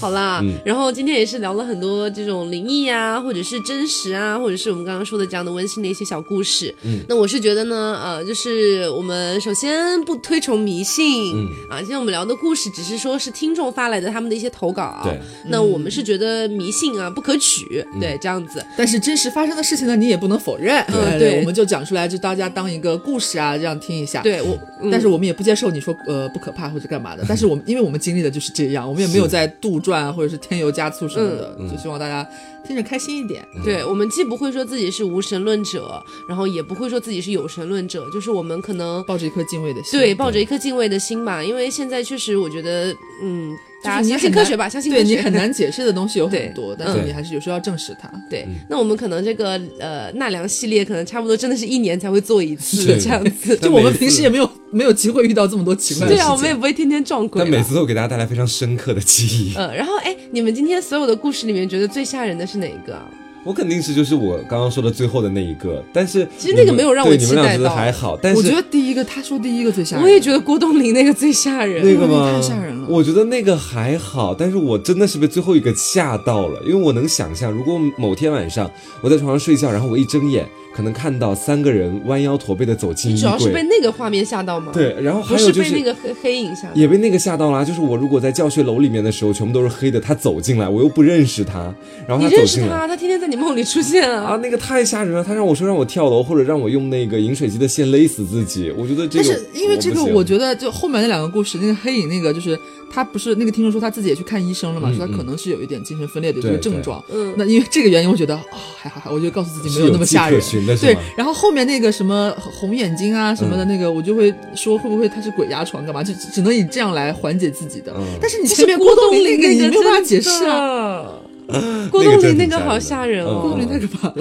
[0.00, 6.74] 好啦，然后今天也是聊了很多这种灵异啊，或者是真实啊，或者是我们刚刚说的这样的温馨的一些小故事。
[6.82, 15.18] 嗯，那我是觉得呢，呃，就是我们首先不推崇迷信，嗯啊，今天我们聊的故事只是说是听众发来的他们的一些投稿，对，
[15.48, 18.64] 那我们是觉得迷信啊不可取，对，这样子。
[18.76, 24.22] 但是真实发生的事情呢，你也不能否认，嗯，对，我们就讲出来，就大家当一个故事啊，这样听一下。
[24.22, 24.58] 对我，
[24.90, 30.12] 但是我们也不接受你说呃不可怕或者干嘛的，但是我们因为我们经历的就是这样，我们也没有在杜撰。
[30.12, 32.28] 或者是添油加醋什么的，就希望大家
[32.66, 33.46] 听着开心一点。
[33.64, 41.42] 对我们既不会说自己是无神论者，然后也不会说自己是有神论者，就是我们可能抱着一颗敬畏的心，对，抱着一颗敬畏的心吧。
[41.42, 43.56] 因为现在确实，我觉得，嗯。
[43.84, 45.04] 大家相信科学吧，相信科学。
[45.04, 48.10] 对你很难解释的东西有很多，但是你还是有时候要证实它。
[48.30, 53.54] 对，那我们可能这个呃纳凉系列可能差不多真的是一年才会做一次这样子。
[53.60, 56.24] 就我们平时也没有没有机会遇到这么多奇怪的事情。
[56.24, 57.42] 对啊，我们也不会天天撞鬼。
[57.42, 59.52] 但每次都给大家带来非常深刻的记忆。
[59.54, 63.04] 嗯，然后哎，你们今天所有的故事里面，觉得最吓人的是哪一个啊？
[63.44, 67.74] 我肯定是就是我刚刚说的最后的那一个，但是其实那个没有让我期待到。
[67.74, 70.02] 还好，但是我觉得第一个他说第一个最吓人。
[70.02, 72.32] 我也觉得郭冬临那个最吓人，那个吗？
[72.32, 72.86] 太吓人了。
[72.88, 78.70] 我觉得那个还好，但是我真的是被最后一个吓到了，因为我能想象，如果某天晚上
[79.02, 80.48] 我在床上睡觉，然后我一睁眼。
[80.74, 84.72] 可能看到三个人弯腰驼背的走进衣柜，主要是被那个画面吓到吗？
[84.74, 87.64] 对，然后还有就是被那个黑黑影吓，也被那个吓到了。
[87.64, 91.72] 就是我如果在教学楼里面的时候，全部都是黑的，他走进来，我又不认识他，
[92.08, 94.32] 然后他认识他，他天天在你梦里出现啊！
[94.32, 95.22] 啊，那个太吓人了。
[95.22, 98.72] 他让我说让我跳楼，或者让我用那个饮水机的线勒死自己。
[98.76, 102.58] 我觉得这个，但是因为这个，我觉得就后面那两个故事，那个黑影那个就是。
[102.94, 104.88] 他不是那个听众说他自己也去看医生了嘛？
[104.92, 107.04] 说他可能是有一点精神分裂的这个症状。
[107.10, 108.42] 嗯，那因为这个原因，我觉得啊
[108.76, 110.40] 还好还，我就告诉自己没有那么吓人。
[110.80, 116.04] 对，然后后面那个什么红眼睛啊什么的那个，我就会说会不会他是鬼压床干嘛？
[116.04, 117.92] 就只能以这样来缓解自己的。
[118.20, 121.08] 但是你前面郭冬临那个你没有办法解释啊。
[121.90, 124.14] 郭冬临那个好吓人哦，郭冬临太可怕了。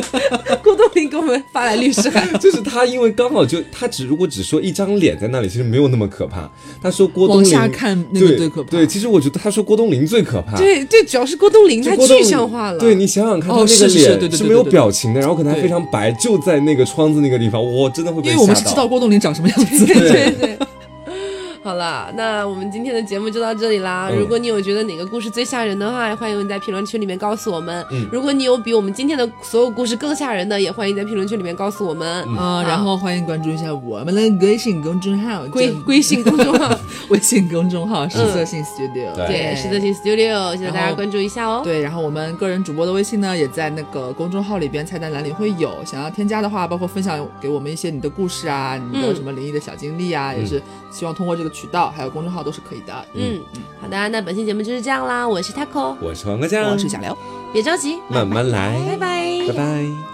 [0.62, 6.50] 郭冬临给我们发来律师函， 就是他，因为刚好就他只如果只说一张脸在那里，其实没有那么可怕。
[6.82, 8.70] 他说郭冬临往下看那个最可怕。
[8.70, 10.56] 对，其实我觉得他说郭冬临最可怕。
[10.56, 12.78] 对对，主要是郭冬临太具象化了。
[12.78, 19.84] 对你想想看，他那个脸是没有表情的，然后可能还非常白，就在那个窗子那个地方，我真的会被因为我们是知道郭冬临长什么样子。
[19.84, 20.58] 对对对。
[21.64, 24.10] 好了，那我们今天的节目就到这里啦。
[24.10, 27.82] 如果你有觉得哪个故事最吓人的话，欢迎你在评论区里面告诉我们。
[28.12, 32.22] 如果你有比我们今天的所有故事更吓人的，也欢迎在评论区里面告诉我们。
[32.28, 41.62] 嗯，然后欢迎关注一下我们的微信公众号，微微信公众号，微信公众号实色性 Studio，对，实色性 Studio，谢谢大家关注一下哦。
[41.64, 50.62] 对，然后我们个人主播的微信呢，也在那个公众号里边菜单栏里会有，想要添加的话，包括分享给我们一些你的故事啊，你的什么灵异的小经历啊，也是
[50.92, 52.34] 希望通过这个渠道，还有公众。
[52.34, 53.40] 号都是可以的，嗯，
[53.80, 55.28] 好的，那本期节目就是这样啦。
[55.28, 57.16] 我是 Taco，我是黄瓜酱，我是小刘，
[57.52, 60.13] 别着急，慢慢来，拜拜，拜拜。